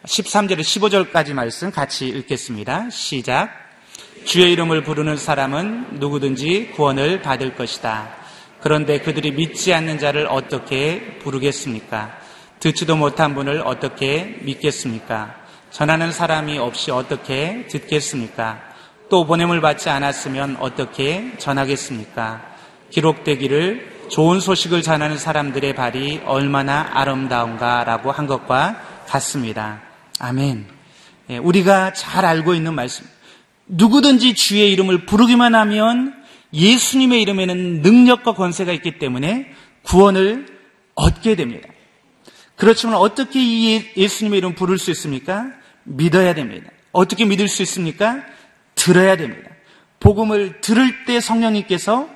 13절에 0.04 0.58
15절까지 0.58 1.34
말씀 1.34 1.70
같이 1.70 2.08
읽겠습니다. 2.08 2.90
시작. 2.90 3.48
주의 4.24 4.50
이름을 4.50 4.82
부르는 4.82 5.16
사람은 5.16 6.00
누구든지 6.00 6.72
구원을 6.74 7.22
받을 7.22 7.54
것이다. 7.54 8.16
그런데 8.60 8.98
그들이 8.98 9.30
믿지 9.30 9.72
않는 9.72 10.00
자를 10.00 10.26
어떻게 10.26 11.16
부르겠습니까? 11.20 12.18
듣지도 12.58 12.96
못한 12.96 13.36
분을 13.36 13.62
어떻게 13.64 14.40
믿겠습니까? 14.42 15.32
전하는 15.70 16.10
사람이 16.10 16.58
없이 16.58 16.90
어떻게 16.90 17.68
듣겠습니까? 17.68 18.73
또 19.14 19.24
보냄을 19.24 19.60
받지 19.60 19.90
않았으면 19.90 20.56
어떻게 20.58 21.38
전하겠습니까? 21.38 22.42
기록되기를 22.90 24.08
좋은 24.10 24.40
소식을 24.40 24.82
전하는 24.82 25.18
사람들의 25.18 25.76
발이 25.76 26.22
얼마나 26.24 26.90
아름다운가라고 26.94 28.10
한 28.10 28.26
것과 28.26 29.04
같습니다. 29.06 29.82
아멘. 30.18 30.66
예, 31.30 31.38
우리가 31.38 31.92
잘 31.92 32.24
알고 32.24 32.54
있는 32.54 32.74
말씀. 32.74 33.06
누구든지 33.68 34.34
주의 34.34 34.72
이름을 34.72 35.06
부르기만 35.06 35.54
하면 35.54 36.12
예수님의 36.52 37.22
이름에는 37.22 37.82
능력과 37.82 38.34
권세가 38.34 38.72
있기 38.72 38.98
때문에 38.98 39.46
구원을 39.84 40.46
얻게 40.96 41.36
됩니다. 41.36 41.68
그렇지만 42.56 42.96
어떻게 42.96 43.40
이 43.40 43.76
예, 43.76 43.92
예수님의 43.96 44.38
이름 44.38 44.56
부를 44.56 44.76
수 44.76 44.90
있습니까? 44.90 45.52
믿어야 45.84 46.34
됩니다. 46.34 46.68
어떻게 46.90 47.24
믿을 47.24 47.46
수 47.46 47.62
있습니까? 47.62 48.33
들어야 48.84 49.16
됩니다. 49.16 49.48
복음을 49.98 50.60
들을 50.60 51.06
때 51.06 51.18
성령님께서 51.18 52.06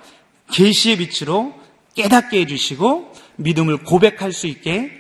계시의 0.52 0.98
빛으로 0.98 1.58
깨닫게 1.94 2.40
해주시고 2.40 3.14
믿음을 3.36 3.84
고백할 3.84 4.34
수 4.34 4.46
있게 4.46 4.92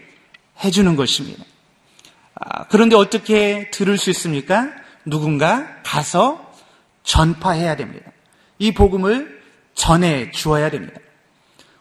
해주는 0.64 0.96
것입니다. 0.96 1.44
아, 2.34 2.64
그런데 2.68 2.96
어떻게 2.96 3.70
들을 3.70 3.98
수 3.98 4.08
있습니까? 4.10 4.70
누군가 5.04 5.68
가서 5.82 6.54
전파해야 7.02 7.76
됩니다. 7.76 8.10
이 8.58 8.72
복음을 8.72 9.42
전해 9.74 10.30
주어야 10.30 10.70
됩니다. 10.70 10.98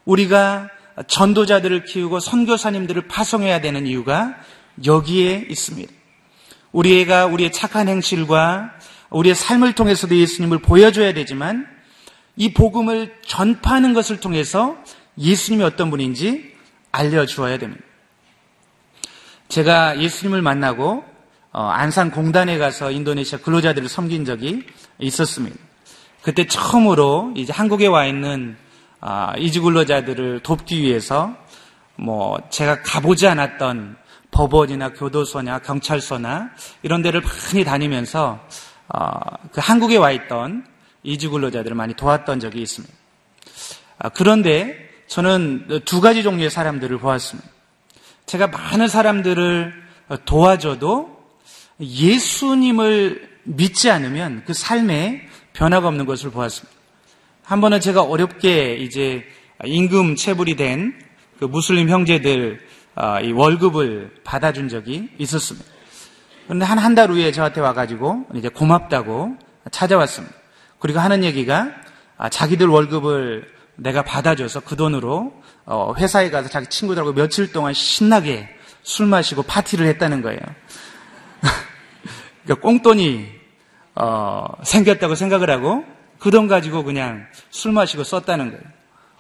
우리가 0.04 0.70
전도자들을 1.08 1.86
키우고 1.86 2.20
선교사님들을 2.20 3.08
파송해야 3.08 3.62
되는 3.62 3.88
이유가 3.88 4.36
여기에 4.86 5.46
있습니다. 5.50 5.94
우리가 6.74 7.28
우리의 7.28 7.54
착한 7.54 7.88
행실과 7.88 8.74
우리의 9.10 9.36
삶을 9.36 9.74
통해서도 9.74 10.16
예수님을 10.16 10.60
보여줘야 10.60 11.14
되지만 11.14 11.68
이 12.36 12.54
복음을 12.54 13.16
전파하는 13.26 13.94
것을 13.94 14.20
통해서 14.20 14.78
예수님이 15.18 15.64
어떤 15.64 15.90
분인지 15.90 16.54
알려주어야 16.92 17.58
됩니다. 17.58 17.84
제가 19.50 20.00
예수님을 20.00 20.42
만나고 20.42 21.04
어, 21.52 21.62
안산 21.64 22.12
공단에 22.12 22.58
가서 22.58 22.92
인도네시아 22.92 23.40
근로자들을 23.40 23.90
섬긴 23.90 24.26
적이 24.26 24.64
있었습니다. 25.00 25.58
그때 26.22 26.46
처음으로 26.46 27.34
이제 27.36 27.54
한국에 27.54 27.88
와 27.88 28.06
있는 28.06 28.58
아, 29.00 29.34
이주 29.38 29.62
근로자들을 29.62 30.42
돕기 30.42 30.82
위해서 30.82 31.36
뭐 31.96 32.38
제가 32.50 32.82
가보지 32.82 33.28
않았던 33.28 33.96
법원이나 34.32 34.90
교도소나 34.90 35.60
경찰서나 35.60 36.52
이런 36.84 37.02
데를 37.02 37.22
많이 37.22 37.64
다니면서 37.64 38.40
어, 38.40 38.40
그 39.52 39.62
한국에 39.62 39.98
와 39.98 40.12
있던 40.12 40.66
이주 41.04 41.32
근로자들을 41.32 41.76
많이 41.76 41.94
도왔던 41.94 42.40
적이 42.40 42.62
있습니다. 42.62 42.94
아, 44.00 44.10
그런데 44.10 44.78
저는 45.08 45.82
두 45.86 46.02
가지 46.02 46.24
종류의 46.24 46.50
사람들을 46.50 46.98
보았습니다. 47.00 47.50
제가 48.26 48.48
많은 48.48 48.88
사람들을 48.88 49.74
도와줘도 50.26 51.18
예수님을 51.80 53.38
믿지 53.44 53.90
않으면 53.90 54.44
그 54.46 54.54
삶에 54.54 55.28
변화가 55.54 55.88
없는 55.88 56.06
것을 56.06 56.32
보았습니다. 56.32 56.78
한 57.44 57.62
번은 57.62 57.80
제가 57.80 58.02
어렵게 58.02 58.76
이제 58.76 59.24
임금 59.64 60.16
체불이 60.16 60.56
된 60.56 61.08
그 61.40 61.46
무슬림 61.46 61.90
형제들 61.90 62.60
어, 62.96 63.20
이 63.22 63.32
월급을 63.32 64.22
받아준 64.24 64.70
적이 64.70 65.10
있었습니다. 65.20 65.70
그런데 66.48 66.66
한 66.66 66.78
한 66.80 66.96
달 66.96 67.12
후에 67.12 67.32
저한테 67.32 67.62
와가지고 67.62 68.28
이제 68.36 68.50
고맙다고 68.50 69.36
찾아왔습니다. 69.72 70.34
그리고 70.80 71.00
하는 71.00 71.24
얘기가 71.24 71.70
아, 72.18 72.30
자기들 72.30 72.68
월급을 72.68 73.48
내가 73.76 74.02
받아줘서 74.04 74.62
그 74.62 74.76
돈으로 74.76 75.34
어, 75.66 75.94
회사에 75.98 76.30
가서 76.30 76.50
자기 76.50 76.68
친구들하고 76.68 77.14
며칠 77.14 77.52
동안 77.52 77.74
신나게 77.74 78.50
술 78.82 79.06
마시고 79.08 79.44
파티를 79.44 79.86
했다는 79.88 80.22
거예요. 80.22 80.40
그러니까 82.44 82.62
꽁돈이 82.66 83.28
어, 83.96 84.46
생겼다고 84.64 85.16
생각을 85.16 85.50
하고 85.50 85.84
그 86.20 86.32
돈 86.32 86.48
가지고 86.48 86.84
그냥 86.84 87.28
술 87.52 87.74
마시고 87.74 88.04
썼다는 88.04 88.50
거예요. 88.52 88.64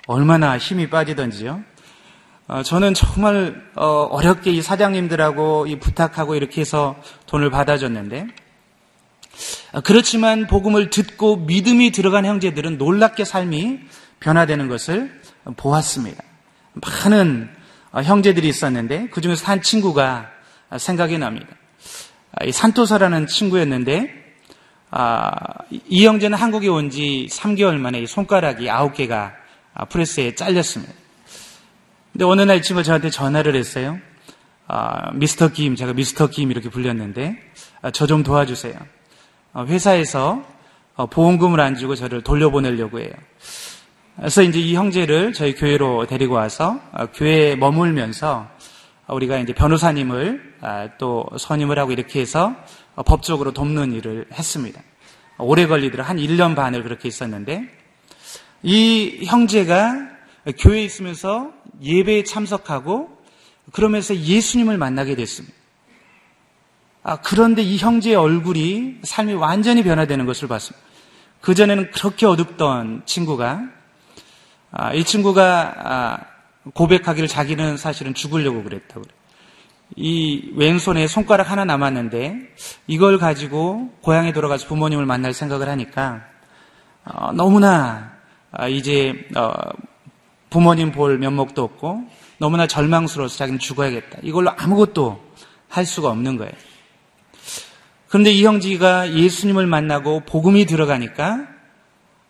얼마나 0.08 0.58
힘이 0.58 0.90
빠지던지요. 0.90 1.62
어, 2.48 2.64
저는 2.64 2.94
정말 2.94 3.62
어, 3.76 4.22
렵게 4.22 4.52
이 4.52 4.62
사장님들하고 4.62 5.68
이 5.68 5.80
부탁하고 5.80 6.36
이렇게 6.36 6.62
해서 6.62 6.96
돈을 7.26 7.50
받아줬는데 7.50 8.28
어, 9.74 9.82
그렇지만 9.82 10.48
복음을 10.48 10.90
듣고 10.90 11.36
믿음이 11.36 11.92
들어간 11.92 12.26
형제들은 12.26 12.78
놀랍게 12.78 13.26
삶이 13.26 13.80
변화되는 14.22 14.70
것을 14.70 15.22
보았습니다. 15.58 16.24
많은 17.04 17.50
어, 17.92 18.02
형제들이 18.02 18.48
있었는데 18.48 19.10
그 19.10 19.20
중에서 19.20 19.46
한 19.46 19.62
친구가 19.62 20.30
생각이 20.78 21.18
납니다. 21.18 21.48
아, 22.32 22.46
이 22.46 22.54
산토사라는 22.54 23.28
친구였는데 23.28 24.10
아, 24.90 25.32
이 25.70 26.06
형제는 26.06 26.38
한국에 26.38 26.70
온 26.70 26.90
지 26.90 27.28
3개월 27.30 27.76
만에 27.78 28.06
손가락이 28.06 28.68
9개가 28.68 29.34
아, 29.74 29.86
프레스에 29.86 30.36
잘렸습니다. 30.36 30.94
근데 32.18 32.26
어느 32.26 32.42
날 32.42 32.64
친구가 32.64 32.82
저한테 32.82 33.12
전화를 33.12 33.56
했어요. 33.56 34.00
아, 34.66 35.12
미스터 35.12 35.50
김, 35.50 35.76
제가 35.76 35.94
미스터 35.94 36.32
김 36.32 36.50
이렇게 36.50 36.68
불렸는데 36.68 37.38
아, 37.84 37.92
저좀 37.92 38.24
도와주세요. 38.24 38.74
어, 39.54 39.66
회사에서 39.66 40.44
어, 40.96 41.06
보험금을 41.06 41.60
안 41.60 41.76
주고 41.76 41.94
저를 41.94 42.24
돌려보내려고 42.24 43.02
해요. 43.02 43.12
그래서 44.16 44.42
이제 44.42 44.58
이 44.58 44.74
형제를 44.74 45.34
저희 45.34 45.54
교회로 45.54 46.08
데리고 46.08 46.34
와서 46.34 46.80
어, 46.92 47.06
교회에 47.14 47.56
머물면서 47.56 48.48
우리가 49.10 49.38
이제 49.38 49.54
변호사님을 49.54 50.56
아, 50.62 50.90
또 50.98 51.30
선임을 51.38 51.78
하고 51.78 51.92
이렇게 51.92 52.20
해서 52.20 52.56
법적으로 53.06 53.54
돕는 53.54 53.94
일을 53.94 54.26
했습니다. 54.34 54.82
오래 55.38 55.68
걸리더라. 55.68 56.04
한 56.04 56.18
1년 56.18 56.56
반을 56.56 56.82
그렇게 56.82 57.08
있었는데 57.08 57.70
이 58.64 59.20
형제가 59.24 60.18
교회에 60.58 60.84
있으면서 60.84 61.57
예배에 61.82 62.24
참석하고 62.24 63.18
그러면서 63.72 64.16
예수님을 64.16 64.78
만나게 64.78 65.16
됐습니다. 65.16 65.56
아, 67.04 67.18
그런데 67.22 67.62
이 67.62 67.78
형제의 67.78 68.16
얼굴이 68.16 69.00
삶이 69.04 69.34
완전히 69.34 69.84
변화되는 69.84 70.26
것을 70.26 70.48
봤습니다. 70.48 70.86
그전에는 71.42 71.92
그렇게 71.92 72.26
어둡던 72.26 73.04
친구가 73.06 73.62
아, 74.72 74.94
이 74.94 75.04
친구가 75.04 75.74
아, 75.78 76.20
고백하기를 76.74 77.30
자기는 77.30 77.78
사실은 77.78 78.14
죽으려고 78.14 78.64
그랬다고 78.64 79.02
그래요. 79.02 79.18
이 79.96 80.52
왼손에 80.56 81.08
손가락 81.08 81.50
하나 81.50 81.64
남았는데 81.64 82.56
이걸 82.88 83.18
가지고 83.18 83.94
고향에 84.02 84.34
돌아가서 84.34 84.68
부모님을 84.68 85.06
만날 85.06 85.34
생각을 85.34 85.70
하니까 85.70 86.24
어, 87.06 87.32
너무나 87.32 88.18
아, 88.52 88.68
이제 88.68 89.30
어, 89.36 89.54
부모님 90.50 90.92
볼 90.92 91.18
면목도 91.18 91.64
없고 91.64 92.04
너무나 92.38 92.68
절망스러워서 92.68 93.38
자기는 93.38 93.60
죽어야겠다. 93.60 94.20
이걸로 94.24 94.52
아무것도 94.56 95.22
할 95.68 95.86
수가 95.86 96.10
없는 96.10 96.38
거예요. 96.38 96.52
그런데 98.08 98.32
이 98.32 98.46
형제가 98.46 99.14
예수님을 99.14 99.68
만나고 99.68 100.22
복음이 100.22 100.66
들어가니까 100.66 101.48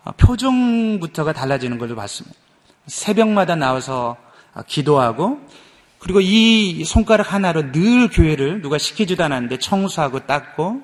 어, 0.03 0.12
표정부터가 0.17 1.34
달라지는 1.34 1.77
걸로 1.77 1.95
봤습니다. 1.95 2.36
새벽마다 2.88 3.56
나와서 3.56 4.17
기도하고 4.65 5.39
그리고 5.99 6.21
이 6.21 6.84
손가락 6.86 7.34
하나로 7.34 7.71
늘 7.71 8.10
교회를 8.10 8.62
누가 8.62 8.77
시키지도 8.77 9.23
않았는데 9.23 9.60
청소하고 9.60 10.25
닦고 10.25 10.82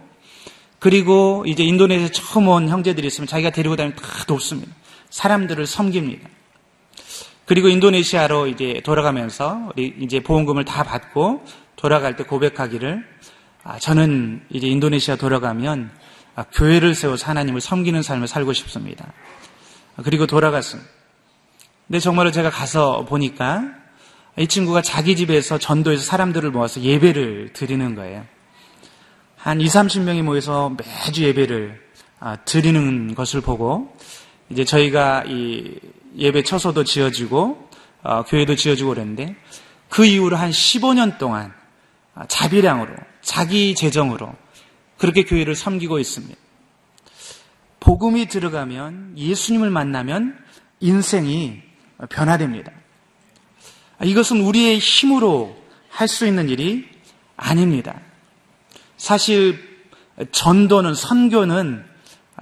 그리고 0.80 1.46
이제 1.48 1.64
인도네시아 1.64 2.10
처음 2.10 2.50
온 2.50 2.68
형제들이 2.68 3.08
있으면 3.08 3.28
자기가 3.28 3.52
데리고 3.52 3.76
다니면 3.76 3.96
다 3.96 4.06
돕습니다. 4.28 4.72
사람들을 5.10 5.66
섬깁니다. 5.66 6.28
그리고 7.46 7.68
인도네시아로 7.68 8.48
이제 8.48 8.82
돌아가면서 8.84 9.74
이제 9.78 10.22
보험금을 10.22 10.66
다 10.66 10.84
받고 10.84 11.44
돌아갈 11.76 12.16
때 12.16 12.24
고백하기를 12.24 13.06
아, 13.64 13.80
저는 13.80 14.46
이제 14.50 14.68
인도네시아 14.68 15.16
돌아가면 15.16 15.92
교회를 16.54 16.96
세워서 16.96 17.28
하나님을 17.28 17.62
섬기는 17.62 18.02
삶을 18.02 18.28
살고 18.28 18.54
싶습니다. 18.54 19.14
그리고 20.04 20.26
돌아갔습니다. 20.26 20.90
근데 21.88 22.00
정말로 22.00 22.32
제가 22.32 22.50
가서 22.50 23.06
보니까 23.06 23.64
이 24.38 24.48
친구가 24.48 24.82
자기 24.82 25.16
집에서 25.16 25.58
전도해서 25.58 26.04
사람들을 26.04 26.50
모아서 26.52 26.82
예배를 26.82 27.54
드리는 27.54 27.94
거예요. 27.94 28.26
한 29.38 29.62
2, 29.62 29.66
30명이 29.66 30.24
모여서 30.24 30.76
매주 30.78 31.24
예배를 31.24 31.82
아, 32.20 32.38
드리는 32.38 33.14
것을 33.16 33.42
보고 33.42 33.96
이제 34.50 34.66
저희가 34.66 35.24
이 35.28 35.80
예배 36.18 36.44
처소도 36.44 36.84
지어지고 36.84 37.70
어, 38.04 38.24
교회도 38.24 38.56
지어지고 38.56 38.90
그랬는데 38.90 39.36
그 39.90 40.06
이후로 40.06 40.36
한 40.36 40.52
15년 40.52 41.18
동안 41.18 41.54
아, 42.16 42.26
자비량으로 42.28 42.94
자기 43.22 43.76
재정으로 43.76 44.34
그렇게 44.98 45.24
교회를 45.24 45.56
섬기고 45.56 46.00
있습니다. 46.00 46.36
복음이 47.80 48.28
들어가면 48.28 49.16
예수님을 49.18 49.70
만나면 49.70 50.38
인생이 50.80 51.62
변화됩니다. 52.10 52.72
이것은 54.04 54.42
우리의 54.42 54.80
힘으로 54.80 55.56
할 55.90 56.08
수 56.08 56.26
있는 56.26 56.50
일이 56.50 56.90
아닙니다. 57.38 58.00
사실 58.98 59.60
전도는 60.32 60.96
선교는 60.96 61.86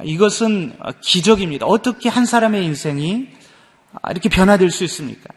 이것은 0.04 0.74
기적입니다. 1.02 1.66
어떻게 1.66 2.10
한 2.10 2.26
사람의 2.26 2.64
인생이 2.66 3.28
이렇게 4.10 4.30
변화될 4.30 4.72
수 4.72 4.84
있습니까? 4.86 5.30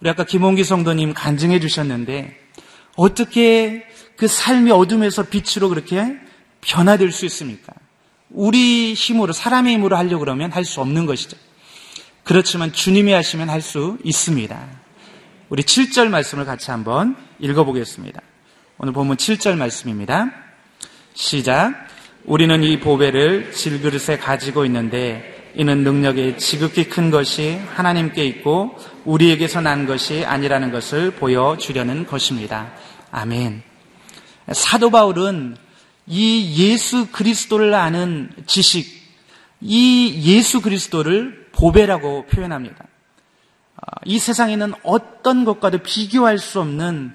우리 0.00 0.08
아까 0.10 0.24
김홍기 0.24 0.64
성도님 0.64 1.14
간증해 1.14 1.60
주셨는데 1.60 2.38
어떻게 2.96 3.86
그 4.16 4.28
삶이 4.28 4.70
어둠에서 4.70 5.24
빛으로 5.24 5.68
그렇게 5.68 6.16
변화될 6.60 7.12
수 7.12 7.24
있습니까? 7.26 7.72
우리 8.30 8.94
힘으로 8.94 9.32
사람의 9.32 9.74
힘으로 9.74 9.96
하려고 9.96 10.20
그러면 10.20 10.52
할 10.52 10.64
수 10.64 10.80
없는 10.80 11.06
것이죠. 11.06 11.36
그렇지만 12.22 12.72
주님이 12.72 13.12
하시면 13.12 13.50
할 13.50 13.60
수 13.62 13.98
있습니다. 14.04 14.68
우리 15.48 15.62
7절 15.62 16.08
말씀을 16.08 16.44
같이 16.44 16.70
한번 16.70 17.16
읽어보겠습니다. 17.40 18.20
오늘 18.78 18.92
본문 18.92 19.16
7절 19.16 19.56
말씀입니다. 19.56 20.30
시작. 21.14 21.88
우리는 22.24 22.62
이 22.62 22.78
보배를 22.80 23.52
질그릇에 23.52 24.18
가지고 24.18 24.64
있는데 24.66 25.52
이는 25.54 25.82
능력이 25.82 26.38
지극히 26.38 26.88
큰 26.88 27.10
것이 27.10 27.58
하나님께 27.74 28.24
있고 28.26 28.76
우리에게서 29.04 29.60
난 29.60 29.86
것이 29.86 30.24
아니라는 30.24 30.70
것을 30.70 31.12
보여주려는 31.12 32.06
것입니다. 32.06 32.72
아멘. 33.10 33.62
사도 34.52 34.90
바울은 34.90 35.56
이 36.06 36.70
예수 36.70 37.10
그리스도를 37.10 37.74
아는 37.74 38.30
지식, 38.46 38.86
이 39.60 40.20
예수 40.24 40.60
그리스도를 40.60 41.48
보배라고 41.52 42.26
표현합니다. 42.26 42.84
아, 43.76 44.00
이 44.04 44.18
세상에는 44.18 44.74
어떤 44.82 45.44
것과도 45.44 45.78
비교할 45.78 46.38
수 46.38 46.60
없는 46.60 47.14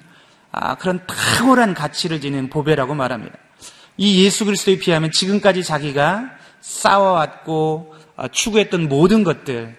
아, 0.52 0.76
그런 0.76 1.00
탁월한 1.06 1.74
가치를 1.74 2.20
지닌 2.20 2.48
보배라고 2.48 2.94
말합니다. 2.94 3.36
이 3.96 4.24
예수 4.24 4.44
그리스도에 4.44 4.78
비하면 4.78 5.10
지금까지 5.10 5.64
자기가 5.64 6.30
쌓아왔고 6.60 7.94
아, 8.16 8.28
추구했던 8.28 8.88
모든 8.88 9.24
것들, 9.24 9.76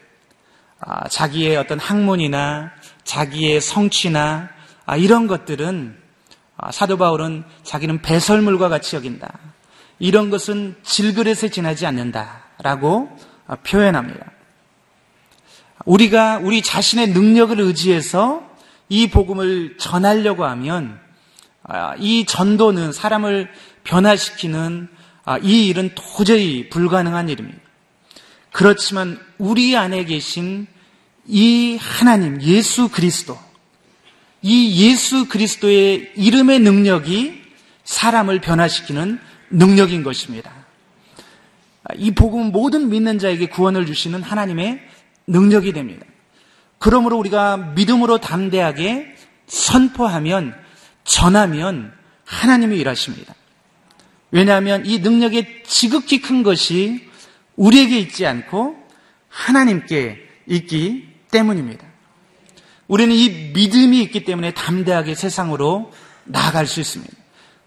자기의 1.09 1.57
어떤 1.57 1.79
학문이나 1.79 2.71
자기의 3.03 3.61
성취나 3.61 4.49
이런 4.97 5.25
것들은 5.25 5.97
사도 6.71 6.97
바울은 6.97 7.43
자기는 7.63 8.01
배설물과 8.01 8.69
같이 8.69 8.95
여긴다. 8.95 9.39
이런 9.99 10.29
것은 10.29 10.75
질그릇에 10.83 11.49
지나지 11.49 11.85
않는다라고 11.87 13.09
표현합니다. 13.63 14.31
우리가 15.85 16.39
우리 16.43 16.61
자신의 16.61 17.09
능력을 17.09 17.59
의지해서 17.59 18.43
이 18.89 19.09
복음을 19.09 19.77
전하려고 19.79 20.45
하면 20.45 20.99
아, 21.63 21.95
이 21.97 22.25
전도는 22.25 22.93
사람을 22.93 23.49
변화시키는 23.87 24.89
아, 25.25 25.37
이 25.39 25.67
일은 25.67 25.91
도저히 25.95 26.69
불가능한 26.69 27.29
일입니다. 27.29 27.59
그렇지만 28.51 29.19
우리 29.37 29.75
안에 29.75 30.05
계신 30.05 30.67
이 31.25 31.77
하나님, 31.79 32.41
예수 32.41 32.89
그리스도, 32.89 33.37
이 34.41 34.89
예수 34.89 35.27
그리스도의 35.27 36.13
이름의 36.15 36.59
능력이 36.59 37.41
사람을 37.83 38.39
변화시키는 38.39 39.19
능력인 39.49 40.03
것입니다. 40.03 40.51
아, 41.83 41.93
이 41.97 42.11
복음은 42.11 42.51
모든 42.51 42.89
믿는 42.89 43.19
자에게 43.19 43.47
구원을 43.47 43.85
주시는 43.85 44.21
하나님의 44.23 44.81
능력이 45.27 45.73
됩니다. 45.73 46.05
그러므로 46.79 47.17
우리가 47.17 47.57
믿음으로 47.75 48.19
담대하게 48.19 49.15
선포하면, 49.47 50.53
전하면 51.03 51.93
하나님이 52.25 52.77
일하십니다. 52.77 53.33
왜냐하면 54.31 54.85
이 54.85 54.99
능력의 54.99 55.63
지극히 55.65 56.21
큰 56.21 56.43
것이 56.43 57.07
우리에게 57.55 57.97
있지 57.99 58.25
않고 58.25 58.75
하나님께 59.29 60.17
있기 60.47 61.07
때문입니다. 61.31 61.85
우리는 62.87 63.13
이 63.13 63.51
믿음이 63.53 64.01
있기 64.03 64.23
때문에 64.23 64.51
담대하게 64.51 65.15
세상으로 65.15 65.91
나아갈 66.25 66.67
수 66.67 66.79
있습니다. 66.79 67.13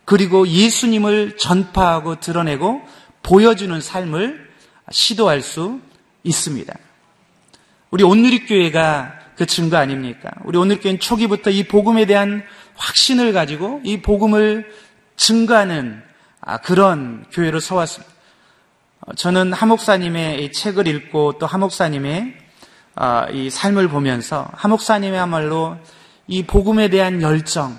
그리고 0.05 0.49
예수님을 0.49 1.37
전파하고 1.37 2.21
드러내고 2.21 2.83
보여주는 3.23 3.81
삶을 3.81 4.49
시도할 4.91 5.43
수 5.43 5.81
있습니다. 6.25 6.75
우리 7.91 8.03
온누리교회가 8.05 9.19
그 9.37 9.47
증거 9.47 9.77
아닙니까? 9.77 10.31
우리 10.45 10.59
온누리교회는 10.59 11.01
초기부터 11.01 11.51
이 11.51 11.65
복음에 11.65 12.07
대한 12.07 12.43
확신을 12.77 13.33
가지고 13.33 13.81
이 13.85 14.01
복음을 14.01 14.71
증거하는 15.17 16.03
아, 16.03 16.10
그런 16.63 17.25
교회로 17.33 17.61
서왔습니다. 17.61 18.13
어, 19.01 19.15
저는 19.15 19.53
하목사님의 19.53 20.45
이 20.45 20.53
책을 20.53 20.87
읽고 20.87 21.39
또 21.39 21.47
하목사님의 21.47 22.35
아, 22.97 23.29
이 23.31 23.51
삶을 23.51 23.89
보면서 23.89 24.49
하목사님의야말로 24.53 25.79
이 26.27 26.43
복음에 26.43 26.89
대한 26.89 27.23
열정, 27.23 27.79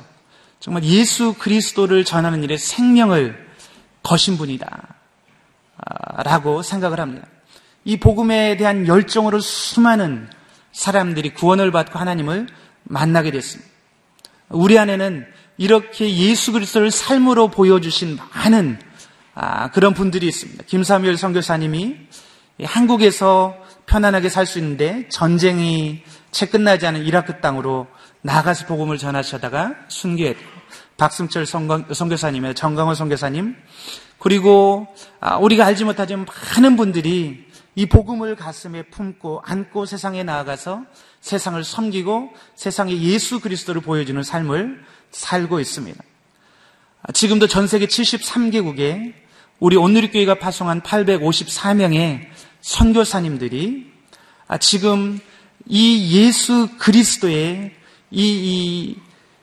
정말 0.60 0.84
예수 0.84 1.34
그리스도를 1.34 2.06
전하는 2.06 2.44
일에 2.44 2.58
생명을 2.58 3.50
거신 4.04 4.38
분이다. 4.38 4.96
아, 5.78 6.24
라고 6.24 6.62
생각을 6.62 7.00
합니다. 7.00 7.28
이 7.84 7.98
복음에 7.98 8.58
대한 8.58 8.88
열정으로 8.88 9.40
수많은 9.40 10.30
사람들이 10.72 11.34
구원을 11.34 11.72
받고 11.72 11.98
하나님을 11.98 12.48
만나게 12.84 13.32
됐습니다. 13.32 13.70
우리 14.50 14.78
안에는 14.78 15.26
이렇게 15.62 16.12
예수 16.16 16.54
그리스도를 16.54 16.90
삶으로 16.90 17.50
보여주신 17.50 18.18
많은 18.34 18.80
아, 19.36 19.70
그런 19.70 19.94
분들이 19.94 20.28
있습니다. 20.28 20.64
김사무엘 20.66 21.18
선교사님이 21.18 21.98
한국에서 22.64 23.56
편안하게 23.86 24.30
살 24.30 24.48
수 24.48 24.58
있는데 24.58 25.08
전쟁이 25.10 26.02
채 26.32 26.48
끝나지 26.48 26.88
않은 26.88 27.06
이라크 27.06 27.42
땅으로 27.42 27.86
나가서 28.24 28.66
복음을 28.66 28.98
전하시다가 28.98 29.76
순교했고 29.88 30.42
박승철 30.98 31.46
선교사님의 31.46 32.56
정강호 32.56 32.96
선교사님 32.96 33.56
그리고 34.18 34.88
아, 35.20 35.38
우리가 35.38 35.64
알지 35.68 35.86
못하지만 35.86 36.26
많은 36.56 36.76
분들이 36.76 37.46
이 37.76 37.86
복음을 37.86 38.36
가슴에 38.36 38.82
품고 38.88 39.44
안고 39.46 39.86
세상에 39.86 40.24
나아가서 40.24 40.82
세상을 41.20 41.64
섬기고 41.64 42.34
세상에 42.56 43.00
예수 43.00 43.40
그리스도를 43.40 43.82
보여주는 43.82 44.24
삶을 44.24 44.82
살고 45.12 45.60
있습니다. 45.60 46.04
지금도 47.14 47.48
전 47.48 47.68
세계 47.68 47.88
73개국에 47.88 49.14
우리 49.60 49.76
온누리교회가 49.76 50.36
파송한 50.36 50.82
854명의 50.82 52.28
선교사님들이 52.62 53.92
지금 54.60 55.20
이 55.68 56.18
예수 56.18 56.70
그리스도의 56.78 57.72
이, 58.12 58.24
이, 58.24 58.98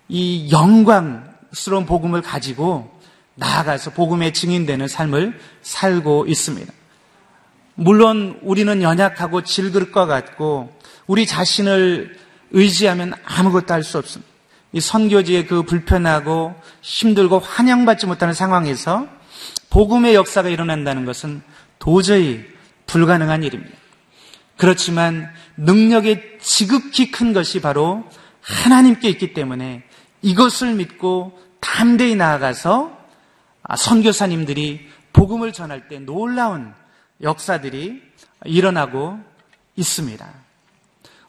이 0.09 0.53
영광스러운 0.53 1.87
복음을 1.87 2.23
가지고 2.23 2.91
나아가서 3.37 3.93
복음의 3.93 4.35
증인되는 4.35 4.89
삶을 4.89 5.39
살고 5.63 6.27
있습니다. 6.27 6.73
물론 7.75 8.39
우리는 8.43 8.83
연약하고 8.83 9.45
질그릇과 9.45 10.07
같고 10.07 10.77
우리 11.07 11.27
자신을 11.27 12.19
의지하면 12.51 13.15
아무것도 13.25 13.73
할 13.73 13.83
수 13.85 13.99
없습니다. 13.99 14.28
이 14.73 14.81
선교지의 14.81 15.47
그 15.47 15.63
불편하고 15.63 16.55
힘들고 16.83 17.39
환영받지 17.39 18.07
못하는 18.07 18.35
상황에서 18.35 19.07
복음의 19.71 20.15
역사가 20.15 20.49
일어난다는 20.49 21.05
것은 21.05 21.43
도저히 21.79 22.45
불가능한 22.87 23.43
일입니다. 23.43 23.77
그렇지만 24.57 25.33
능력의 25.57 26.39
지극히 26.41 27.11
큰 27.11 27.33
것이 27.33 27.61
바로 27.61 28.05
하나님께 28.41 29.09
있기 29.11 29.33
때문에 29.35 29.85
이것을 30.23 30.75
믿고 30.75 31.39
담대히 31.61 32.17
나아가서 32.17 32.97
선교사님들이 33.77 34.89
복음을 35.13 35.53
전할 35.53 35.89
때 35.89 35.99
놀라운 35.99 36.73
역사들이 37.23 38.03
일어나고 38.45 39.19
있습니다. 39.77 40.29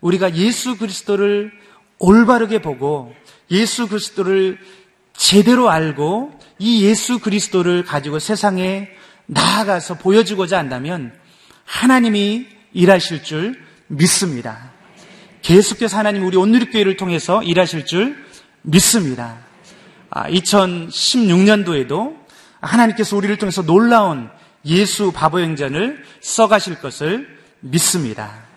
우리가 0.01 0.35
예수 0.35 0.77
그리스도를 0.77 1.51
올바르게 1.99 2.61
보고 2.61 3.13
예수 3.51 3.87
그리스도를 3.87 4.57
제대로 5.13 5.69
알고 5.69 6.31
이 6.59 6.83
예수 6.83 7.19
그리스도를 7.19 7.83
가지고 7.83 8.19
세상에 8.19 8.89
나아가서 9.25 9.97
보여주고자 9.97 10.57
한다면 10.57 11.13
하나님이 11.65 12.47
일하실 12.73 13.23
줄 13.23 13.61
믿습니다. 13.87 14.71
계속해서 15.41 15.97
하나님 15.97 16.25
우리 16.25 16.37
온누리교회를 16.37 16.97
통해서 16.97 17.43
일하실 17.43 17.85
줄 17.85 18.23
믿습니다. 18.61 19.37
2016년도에도 20.11 22.17
아, 22.61 22.67
하나님께서 22.67 23.15
우리를 23.15 23.37
통해서 23.37 23.61
놀라운 23.61 24.29
예수 24.65 25.11
바보행전을 25.11 26.03
써가실 26.21 26.81
것을 26.81 27.27
믿습니다. 27.61 28.47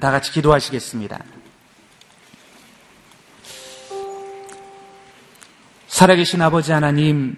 다 0.00 0.10
같이 0.10 0.32
기도하시겠습니다. 0.32 1.18
살아계신 5.94 6.42
아버지 6.42 6.72
하나님, 6.72 7.36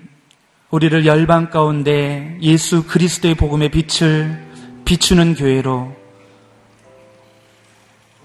우리를 0.71 1.05
열방 1.05 1.51
가운데 1.51 2.39
예수 2.41 2.85
그리스도의 2.87 3.35
복음의 3.35 3.69
빛을 3.69 4.47
비추는 4.87 5.35
교회로 5.35 5.95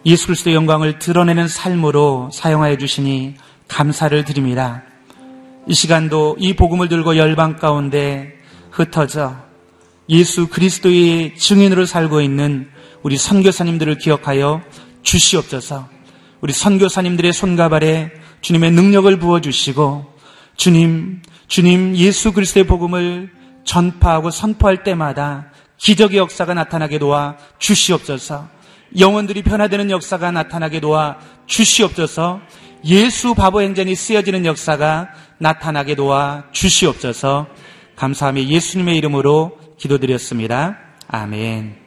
예수 0.05 0.27
그리스도의 0.27 0.55
영광을 0.55 0.99
드러내는 0.99 1.49
삶으로 1.49 2.29
사용하여 2.31 2.77
주시니 2.77 3.35
감사를 3.67 4.23
드립니다. 4.23 4.83
이 5.67 5.73
시간도 5.73 6.37
이 6.39 6.53
복음을 6.53 6.87
들고 6.87 7.17
열방 7.17 7.57
가운데 7.57 8.31
흩어져 8.69 9.35
예수 10.07 10.47
그리스도의 10.47 11.35
증인으로 11.35 11.85
살고 11.85 12.21
있는 12.21 12.69
우리 13.03 13.17
선교사님들을 13.17 13.97
기억하여 13.97 14.61
주시옵소서. 15.03 15.89
우리 16.39 16.53
선교사님들의 16.53 17.33
손가발에 17.33 18.13
주님의 18.39 18.71
능력을 18.71 19.19
부어 19.19 19.41
주시고 19.41 20.10
주님, 20.61 21.23
주님 21.47 21.95
예수 21.95 22.33
그리스도의 22.33 22.67
복음을 22.67 23.31
전파하고 23.63 24.29
선포할 24.29 24.83
때마다 24.83 25.51
기적의 25.77 26.19
역사가 26.19 26.53
나타나게 26.53 26.99
도와 26.99 27.35
주시옵소서. 27.57 28.47
영혼들이 28.99 29.41
변화되는 29.41 29.89
역사가 29.89 30.29
나타나게 30.29 30.79
도와 30.79 31.17
주시옵소서. 31.47 32.41
예수 32.85 33.33
바보 33.33 33.63
행전이 33.63 33.95
쓰여지는 33.95 34.45
역사가 34.45 35.09
나타나게 35.39 35.95
도와 35.95 36.43
주시옵소서. 36.51 37.47
감사하며 37.95 38.43
예수님의 38.43 38.97
이름으로 38.97 39.57
기도드렸습니다. 39.79 40.77
아멘. 41.07 41.80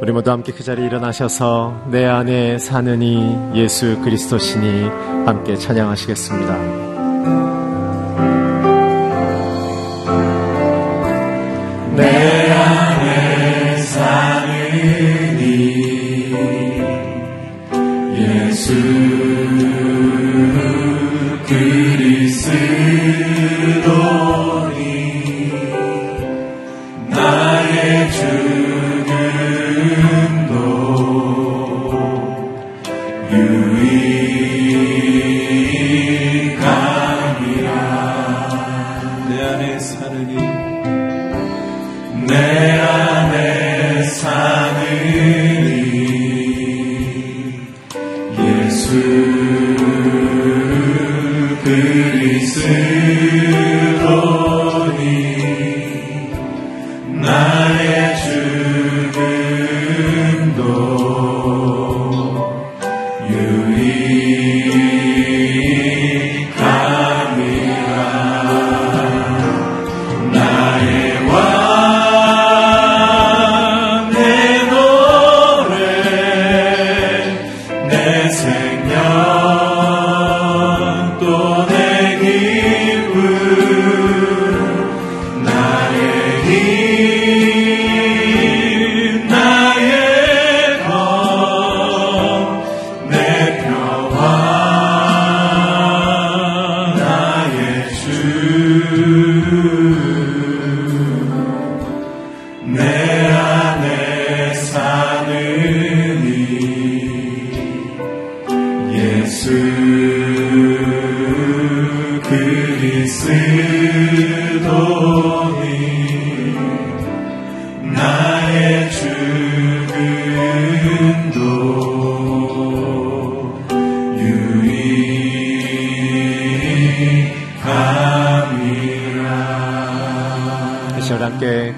우리 0.00 0.12
모두 0.12 0.30
함께 0.30 0.52
그 0.52 0.64
자리에 0.64 0.86
일어나셔서 0.86 1.88
내 1.90 2.06
안에 2.06 2.58
사는 2.58 3.02
이 3.02 3.36
예수 3.54 4.00
그리스도시니 4.00 4.84
함께 5.26 5.56
찬양하시겠습니다. 5.56 6.89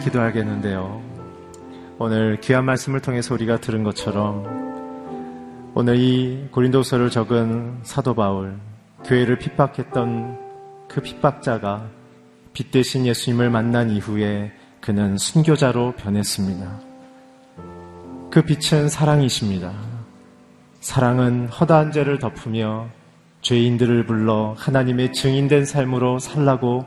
기도하겠는데요. 0.03 1.03
오늘 1.99 2.41
귀한 2.41 2.65
말씀을 2.65 3.01
통해서 3.01 3.35
우리가 3.35 3.59
들은 3.59 3.83
것처럼 3.83 4.63
오늘 5.75 5.97
이 5.97 6.49
고린도서를 6.51 7.11
적은 7.11 7.79
사도 7.83 8.15
바울, 8.15 8.59
교회를 9.05 9.39
핍박했던 9.39 10.39
그 10.89 11.01
핍박자가 11.01 11.89
빛 12.53 12.71
대신 12.71 13.07
예수님을 13.07 13.51
만난 13.51 13.91
이후에 13.91 14.53
그는 14.81 15.17
순교자로 15.17 15.95
변했습니다. 15.97 16.81
그 18.31 18.43
빛은 18.43 18.89
사랑이십니다. 18.89 19.73
사랑은 20.81 21.49
허다한 21.49 21.93
죄를 21.93 22.19
덮으며 22.19 22.89
죄인들을 23.43 24.07
불러 24.07 24.55
하나님의 24.59 25.13
증인된 25.13 25.65
삶으로 25.65 26.19
살라고 26.19 26.85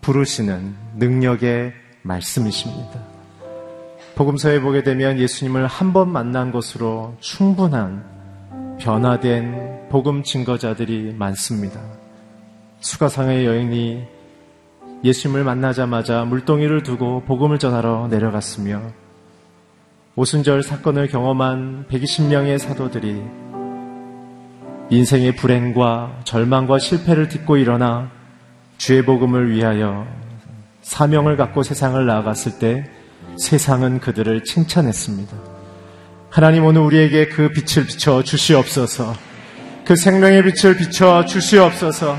부르시는 0.00 0.74
능력의 0.96 1.74
말씀이십니다. 2.02 3.00
복음서에 4.14 4.60
보게 4.60 4.82
되면 4.82 5.18
예수님을 5.18 5.66
한 5.66 5.92
번 5.92 6.10
만난 6.10 6.50
것으로 6.52 7.16
충분한 7.20 8.76
변화된 8.80 9.88
복음 9.90 10.22
증거자들이 10.22 11.14
많습니다. 11.16 11.80
수가상의 12.80 13.46
여인이 13.46 14.04
예수님을 15.04 15.44
만나자마자 15.44 16.24
물동이를 16.24 16.82
두고 16.82 17.22
복음을 17.24 17.58
전하러 17.58 18.08
내려갔으며 18.08 18.82
오순절 20.16 20.64
사건을 20.64 21.06
경험한 21.06 21.86
120명의 21.88 22.58
사도들이 22.58 23.22
인생의 24.90 25.36
불행과 25.36 26.20
절망과 26.24 26.78
실패를 26.78 27.28
딛고 27.28 27.56
일어나 27.58 28.10
주의 28.78 29.04
복음을 29.04 29.50
위하여 29.50 30.06
사명을 30.88 31.36
갖고 31.36 31.62
세상을 31.62 32.04
나아갔을 32.06 32.58
때 32.58 32.90
세상은 33.36 34.00
그들을 34.00 34.42
칭찬했습니다. 34.42 35.36
하나님 36.30 36.64
오늘 36.64 36.80
우리에게 36.80 37.28
그 37.28 37.50
빛을 37.50 37.86
비춰 37.86 38.22
주시옵소서. 38.22 39.14
그 39.84 39.96
생명의 39.96 40.42
빛을 40.44 40.78
비춰 40.78 41.26
주시옵소서. 41.26 42.16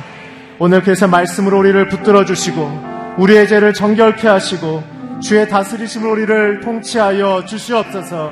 오늘 0.59 0.83
그래서 0.83 1.07
말씀으로 1.07 1.57
우리를 1.57 1.87
붙들어 1.87 2.25
주시고 2.25 3.15
우리의 3.17 3.47
죄를 3.47 3.73
정결케 3.73 4.27
하시고 4.27 4.83
주의 5.19 5.49
다스리심을 5.49 6.07
우리를 6.07 6.61
통치하여 6.61 7.45
주시옵소서. 7.45 8.31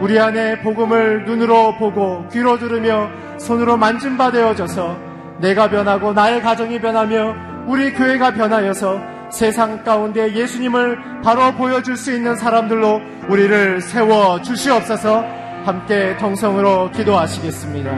우리 0.00 0.18
안에 0.18 0.62
복음을 0.62 1.24
눈으로 1.26 1.78
보고 1.78 2.28
귀로 2.32 2.58
들으며 2.58 3.08
손으로 3.38 3.76
만진 3.76 4.18
바 4.18 4.32
되어져서 4.32 4.98
내가 5.40 5.70
변하고 5.70 6.12
나의 6.12 6.42
가정이 6.42 6.80
변하며 6.80 7.66
우리 7.68 7.92
교회가 7.92 8.34
변하여서 8.34 9.15
세상 9.30 9.82
가운데 9.82 10.32
예수님을 10.34 11.22
바로 11.22 11.52
보여줄 11.52 11.96
수 11.96 12.12
있는 12.14 12.36
사람들로 12.36 13.00
우리를 13.28 13.80
세워 13.80 14.40
주시옵소서 14.40 15.24
함께 15.64 16.16
동성으로 16.18 16.92
기도하시겠습니다. 16.92 17.90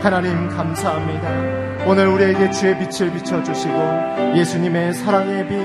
하나님 0.00 0.48
감사합니다. 0.48 1.86
오늘 1.86 2.06
우리에게 2.06 2.50
주의 2.50 2.74
빛을 2.78 3.12
비춰주시고 3.12 3.74
예수님의 4.34 4.94
사랑의 4.94 5.46
빛, 5.48 5.58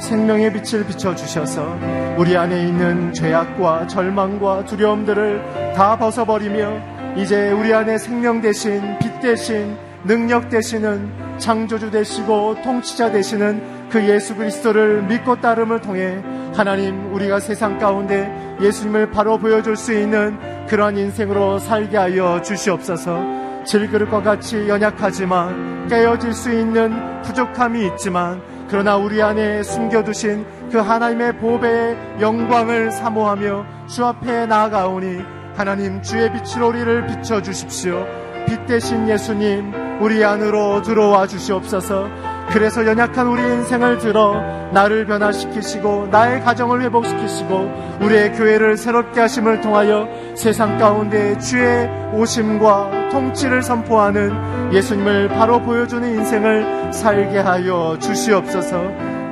생명의 0.00 0.52
빛을 0.52 0.86
비춰주셔서 0.86 1.78
우리 2.16 2.36
안에 2.36 2.66
있는 2.66 3.12
죄악과 3.12 3.86
절망과 3.86 4.64
두려움들을 4.64 5.74
다 5.76 5.98
벗어버리며 5.98 7.16
이제 7.16 7.52
우리 7.52 7.74
안에 7.74 7.98
생명 7.98 8.40
대신 8.40 8.98
빛 8.98 9.20
대신 9.20 9.76
능력 10.04 10.48
되시는 10.48 11.38
창조주 11.38 11.90
되시고 11.90 12.62
통치자 12.62 13.10
되시는 13.10 13.73
그 13.94 14.08
예수 14.08 14.34
그리스도를 14.34 15.04
믿고 15.04 15.40
따름을 15.40 15.80
통해 15.80 16.20
하나님 16.52 17.14
우리가 17.14 17.38
세상 17.38 17.78
가운데 17.78 18.28
예수님을 18.60 19.12
바로 19.12 19.38
보여줄 19.38 19.76
수 19.76 19.92
있는 19.92 20.36
그런 20.66 20.98
인생으로 20.98 21.60
살게 21.60 21.96
하여 21.96 22.42
주시옵소서. 22.42 23.62
질그릇과 23.64 24.24
같이 24.24 24.68
연약하지만 24.68 25.86
깨어질 25.86 26.32
수 26.32 26.50
있는 26.50 27.22
부족함이 27.22 27.86
있지만 27.86 28.42
그러나 28.68 28.96
우리 28.96 29.22
안에 29.22 29.62
숨겨두신 29.62 30.44
그 30.72 30.78
하나님의 30.78 31.38
보배의 31.38 31.96
영광을 32.20 32.90
사모하며 32.90 33.86
주 33.86 34.04
앞에 34.04 34.46
나아가오니 34.46 35.22
하나님 35.54 36.02
주의 36.02 36.32
빛으로 36.32 36.70
우리를 36.70 37.06
비춰주십시오. 37.06 38.04
빛 38.48 38.66
대신 38.66 39.08
예수님 39.08 40.00
우리 40.02 40.24
안으로 40.24 40.82
들어와 40.82 41.28
주시옵소서 41.28 42.33
그래서 42.54 42.86
연약한 42.86 43.26
우리 43.26 43.42
인생을 43.42 43.98
들어 43.98 44.40
나를 44.72 45.06
변화시키시고 45.06 46.06
나의 46.12 46.40
가정을 46.42 46.82
회복시키시고 46.82 47.98
우리의 48.00 48.32
교회를 48.34 48.76
새롭게 48.76 49.22
하심을 49.22 49.60
통하여 49.60 50.08
세상 50.36 50.78
가운데 50.78 51.36
주의 51.40 51.88
오심과 52.12 53.08
통치를 53.10 53.60
선포하는 53.60 54.72
예수님을 54.72 55.30
바로 55.30 55.60
보여주는 55.62 56.08
인생을 56.08 56.92
살게 56.92 57.40
하여 57.40 57.98
주시옵소서. 58.00 58.84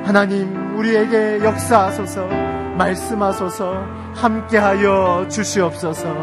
하나님 0.03 0.77
우리에게 0.77 1.45
역사하소서 1.45 2.27
말씀하소서 2.77 3.85
함께하여 4.15 5.27
주시옵소서. 5.29 6.13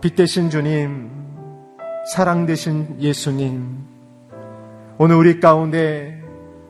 빛 0.00 0.16
대신 0.16 0.50
주님, 0.50 1.17
사랑 2.08 2.46
대신 2.46 2.96
예수님, 2.98 3.84
오늘 4.96 5.16
우리 5.16 5.40
가운데 5.40 6.18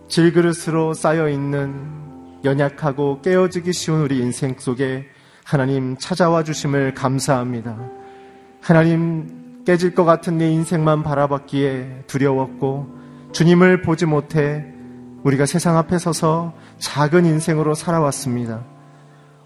질그릇으로 0.09 0.95
쌓여 0.95 1.28
있는 1.28 2.41
연약하고 2.43 3.22
깨어지기 3.22 3.72
쉬운 3.72 4.01
우리 4.01 4.18
인생 4.18 4.57
속에 4.59 5.07
하나님 5.45 5.97
찾아와 5.97 6.43
주심을 6.43 6.95
감사합니다. 6.95 7.78
하나님 8.61 9.62
깨질 9.64 9.95
것 9.95 10.05
같은 10.05 10.39
내 10.39 10.51
인생만 10.51 11.05
바라봤기에 11.05 12.07
두려웠고 12.09 12.89
주님을 13.30 13.82
보지 13.82 14.07
못해 14.07 14.66
우리가 15.22 15.47
세상 15.47 15.76
앞에 15.78 15.99
서서 15.99 16.53
작은 16.78 17.24
인생으로 17.24 17.74
살아왔습니다. 17.74 18.64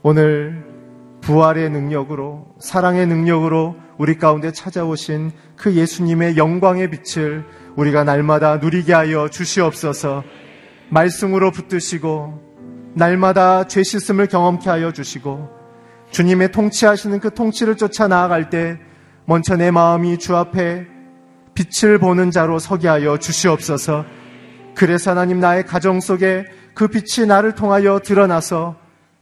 오늘 0.03 0.65
부활의 1.21 1.69
능력으로 1.69 2.47
사랑의 2.59 3.07
능력으로 3.07 3.77
우리 4.03 4.19
가운데 4.19 4.51
찾아오신 4.51 5.31
그 5.55 5.75
예수님의 5.77 6.37
영광의 6.37 6.91
빛을 6.91 7.45
우리가 7.77 8.03
날마다 8.03 8.57
누리게 8.57 8.93
하여 8.93 9.29
주시옵소서. 9.29 10.25
말씀으로 10.89 11.53
붙드시고 11.53 12.93
날마다 12.97 13.69
죄 13.69 13.85
씻음을 13.85 14.27
경험케 14.27 14.69
하여 14.69 14.91
주시고 14.91 15.49
주님의 16.11 16.51
통치하시는 16.51 17.21
그 17.21 17.33
통치를 17.33 17.77
쫓아 17.77 18.09
나아갈 18.09 18.51
때 18.51 18.77
먼저 19.25 19.55
내 19.55 19.71
마음이 19.71 20.19
주 20.19 20.35
앞에 20.35 20.85
빛을 21.55 22.01
보는 22.01 22.33
자로 22.33 22.59
서게 22.59 22.89
하여 22.89 23.19
주시옵소서. 23.19 24.05
그래서 24.75 25.13
하나님 25.13 25.39
나의 25.39 25.65
가정 25.65 26.01
속에 26.01 26.45
그 26.75 26.89
빛이 26.89 27.29
나를 27.29 27.55
통하여 27.55 28.01
드러나서 28.01 28.75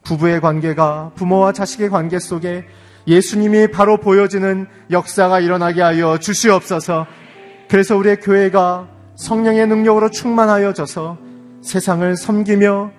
부부의 0.04 0.40
관계가 0.40 1.12
부모와 1.16 1.52
자식의 1.52 1.90
관계 1.90 2.18
속에 2.18 2.64
예수님이 3.06 3.68
바로 3.68 3.98
보여지는 3.98 4.66
역사가 4.90 5.40
일어나게 5.40 5.82
하여 5.82 6.18
주시옵소서. 6.18 7.06
그래서 7.68 7.96
우리의 7.96 8.20
교회가 8.20 8.88
성령의 9.16 9.66
능력으로 9.66 10.10
충만하여져서 10.10 11.18
세상을 11.62 12.16
섬기며 12.16 12.90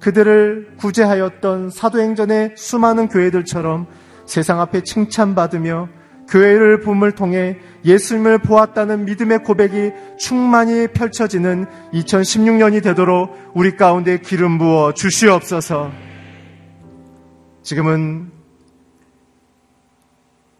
그들을 0.00 0.76
구제하였던 0.78 1.70
사도행전의 1.70 2.54
수많은 2.56 3.08
교회들처럼 3.08 3.86
세상 4.26 4.60
앞에 4.60 4.82
칭찬받으며 4.82 5.88
교회를 6.28 6.80
붐을 6.80 7.12
통해 7.12 7.58
예수님을 7.84 8.38
보았다는 8.38 9.04
믿음의 9.04 9.42
고백이 9.42 9.90
충만히 10.18 10.86
펼쳐지는 10.88 11.66
2016년이 11.92 12.82
되도록 12.82 13.36
우리 13.54 13.76
가운데 13.76 14.18
기름 14.18 14.58
부어 14.58 14.94
주시옵소서. 14.94 15.90
지금은 17.62 18.39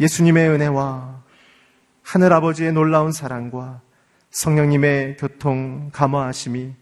예수님의 0.01 0.48
은혜와 0.48 1.22
하늘 2.03 2.32
아버지의 2.32 2.72
놀라운 2.72 3.12
사랑과 3.12 3.82
성령님의 4.30 5.16
교통 5.18 5.90
감화하심이 5.92 6.74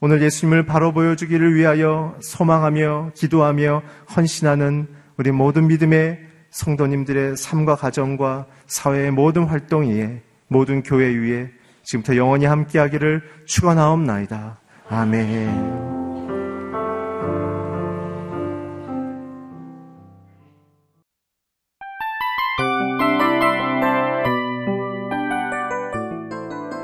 오늘 0.00 0.22
예수님을 0.22 0.66
바로 0.66 0.92
보여주기를 0.92 1.54
위하여 1.54 2.16
소망하며 2.20 3.12
기도하며 3.14 3.82
헌신하는 4.16 4.88
우리 5.16 5.32
모든 5.32 5.66
믿음의 5.66 6.20
성도님들의 6.50 7.36
삶과 7.36 7.76
가정과 7.76 8.46
사회의 8.66 9.10
모든 9.10 9.44
활동 9.44 9.88
위에 9.88 10.22
모든 10.48 10.82
교회 10.82 11.08
위에 11.08 11.50
지금부터 11.82 12.16
영원히 12.16 12.46
함께하기를 12.46 13.22
축원하옵나이다. 13.46 14.60
아멘. 14.88 15.93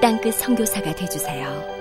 땅끝 0.00 0.34
성교사가 0.34 0.94
되주세요 0.94 1.79